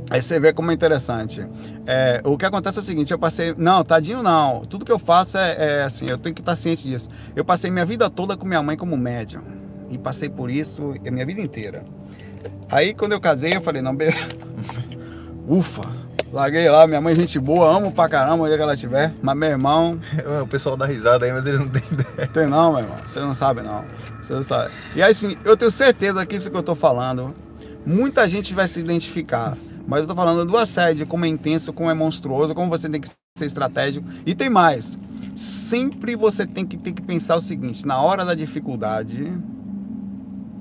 [0.09, 1.45] Aí você vê como é interessante.
[1.85, 3.53] É, o que acontece é o seguinte, eu passei.
[3.57, 4.61] Não, tadinho não.
[4.61, 7.09] Tudo que eu faço é, é assim, eu tenho que estar ciente disso.
[7.35, 9.41] Eu passei minha vida toda com minha mãe como médium.
[9.89, 11.83] E passei por isso a minha vida inteira.
[12.69, 14.27] Aí quando eu casei, eu falei, não, beleza.
[15.47, 15.81] Ufa!
[16.31, 19.13] Larguei lá, minha mãe, gente boa, amo pra caramba onde é que ela estiver.
[19.21, 19.99] Mas meu irmão.
[20.41, 22.27] o pessoal dá risada aí, mas eles não têm ideia.
[22.27, 22.97] Tem não, meu irmão.
[23.05, 23.83] Você não sabe, não.
[24.23, 24.71] Você não sabe.
[24.95, 27.35] E aí sim, eu tenho certeza que isso que eu tô falando,
[27.85, 29.57] muita gente vai se identificar.
[29.85, 33.01] Mas eu tô falando do assédio, como é intenso, como é monstruoso, como você tem
[33.01, 34.07] que ser estratégico.
[34.25, 34.97] E tem mais.
[35.35, 39.33] Sempre você tem que, tem que pensar o seguinte: na hora da dificuldade,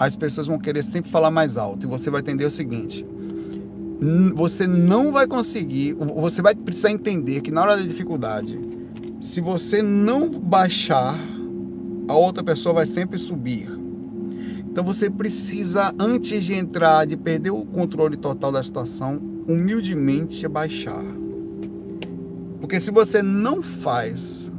[0.00, 1.86] as pessoas vão querer sempre falar mais alto.
[1.86, 3.06] E você vai entender o seguinte
[4.34, 8.58] você não vai conseguir, você vai precisar entender que na hora da dificuldade,
[9.20, 11.18] se você não baixar,
[12.08, 13.68] a outra pessoa vai sempre subir.
[14.70, 21.02] Então você precisa, antes de entrar, de perder o controle total da situação, humildemente baixar.
[22.60, 24.50] Porque se você não faz,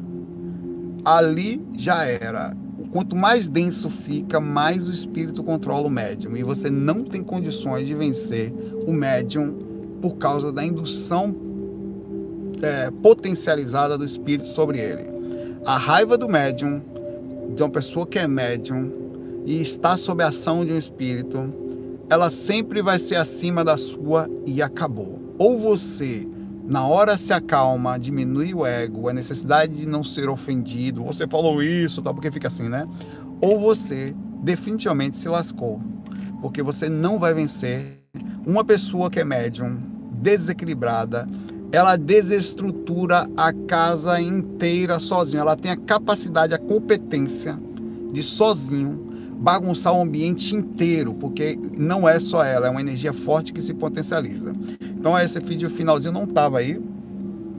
[1.04, 2.56] ali já era
[2.92, 6.36] quanto mais denso fica, mais o espírito controla o médium.
[6.36, 8.54] E você não tem condições de vencer
[8.86, 9.58] o médium
[10.02, 11.36] por causa da indução
[12.62, 15.06] é, potencializada do espírito sobre ele.
[15.66, 16.82] A raiva do médium,
[17.56, 18.92] de uma pessoa que é médium
[19.46, 21.54] e está sob a ação de um espírito,
[22.10, 25.20] ela sempre vai ser acima da sua e acabou.
[25.38, 26.28] Ou você
[26.64, 31.62] na hora se acalma, diminui o ego, a necessidade de não ser ofendido, você falou
[31.62, 32.14] isso, tá?
[32.14, 32.88] Porque fica assim, né?
[33.40, 35.82] Ou você definitivamente se lascou,
[36.42, 38.00] porque você não vai vencer
[38.46, 39.80] uma pessoa que é médium,
[40.12, 41.28] desequilibrada,
[41.72, 45.42] ela desestrutura a casa inteira sozinha.
[45.42, 47.58] Ela tem a capacidade, a competência
[48.12, 49.11] de sozinho
[49.42, 53.74] bagunçar o ambiente inteiro, porque não é só ela, é uma energia forte que se
[53.74, 54.54] potencializa.
[54.80, 56.80] Então esse vídeo finalzinho não estava aí,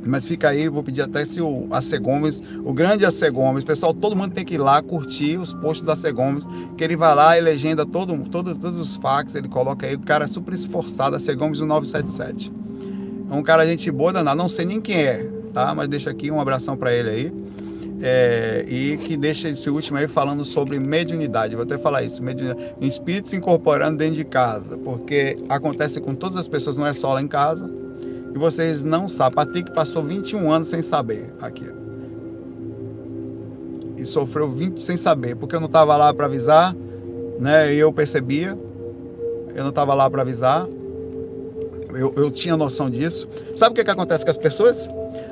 [0.07, 3.93] mas fica aí, vou pedir até se o AC Gomes, o grande AC Gomes, pessoal,
[3.93, 6.45] todo mundo tem que ir lá curtir os posts do AC Gomes,
[6.77, 10.01] que ele vai lá e legenda todo, todo, todos os fax, ele coloca aí, o
[10.01, 12.53] cara é super esforçado, AC Gomes 1977.
[13.29, 15.75] É um cara gente boa danada, não sei nem quem é, tá?
[15.75, 17.33] Mas deixa aqui um abração para ele aí.
[18.05, 21.55] É, e que deixa esse último aí falando sobre mediunidade.
[21.55, 22.75] Vou até falar isso, mediunidade.
[22.81, 27.23] espíritos incorporando dentro de casa, porque acontece com todas as pessoas, não é só lá
[27.23, 27.71] em casa.
[28.35, 29.37] E vocês não sabem.
[29.37, 31.67] Patrick passou 21 anos sem saber aqui.
[33.97, 36.75] E sofreu 20 sem saber, porque eu não estava lá para avisar,
[37.39, 37.73] né?
[37.73, 38.59] E eu percebia.
[39.55, 40.67] Eu não estava lá para avisar.
[41.95, 43.29] Eu, eu tinha noção disso.
[43.55, 44.89] Sabe o que, que acontece com as pessoas?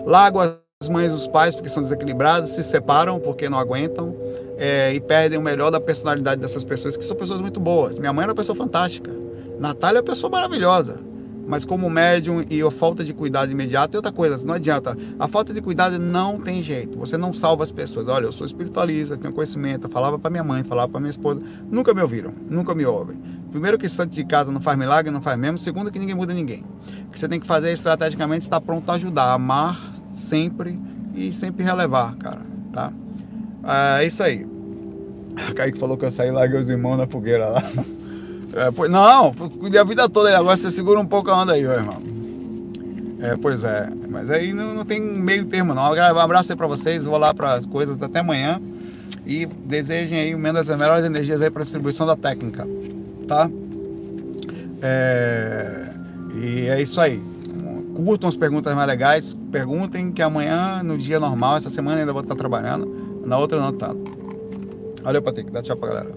[0.06, 0.40] Largo
[0.82, 4.16] as mães e os pais, porque são desequilibrados, se separam porque não aguentam
[4.56, 7.98] é, e perdem o melhor da personalidade dessas pessoas, que são pessoas muito boas.
[7.98, 9.14] Minha mãe era uma pessoa fantástica.
[9.58, 11.04] Natália é uma pessoa maravilhosa.
[11.46, 14.96] Mas como médium e a falta de cuidado imediato, e outra coisa, não adianta.
[15.18, 16.98] A falta de cuidado não tem jeito.
[16.98, 18.08] Você não salva as pessoas.
[18.08, 21.42] Olha, eu sou espiritualista, tenho conhecimento, eu falava para minha mãe, falava para minha esposa,
[21.70, 23.20] nunca me ouviram, nunca me ouvem.
[23.50, 25.58] Primeiro que santo de casa não faz milagre, não faz mesmo.
[25.58, 26.64] Segundo que ninguém muda ninguém.
[27.06, 30.78] O que você tem que fazer é estrategicamente estar pronto a ajudar, amar sempre
[31.14, 32.40] e sempre relevar, cara,
[32.72, 32.92] tá?
[33.98, 34.44] É isso aí.
[34.44, 37.62] O Kaique falou que eu saí e os irmãos na fogueira lá.
[38.52, 39.32] É, pois, não,
[39.78, 42.02] a vida toda, agora você segura um pouco a onda aí, meu irmão.
[43.20, 45.82] É, pois é, mas aí não, não tem meio termo não.
[45.92, 48.60] Um abraço aí pra vocês, vou lá para as coisas até amanhã.
[49.24, 52.66] E desejem aí menos as melhores energias aí para distribuição da técnica,
[53.28, 53.48] tá?
[54.82, 55.92] É,
[56.34, 57.22] e é isso aí.
[58.02, 62.22] Curtam as perguntas mais legais, perguntem que amanhã, no dia normal, essa semana ainda vou
[62.22, 64.10] estar trabalhando, na outra não tanto.
[65.02, 66.10] Valeu, Patrick, dá tchau pra galera.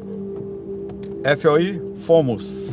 [1.37, 2.61] FOI, fomos.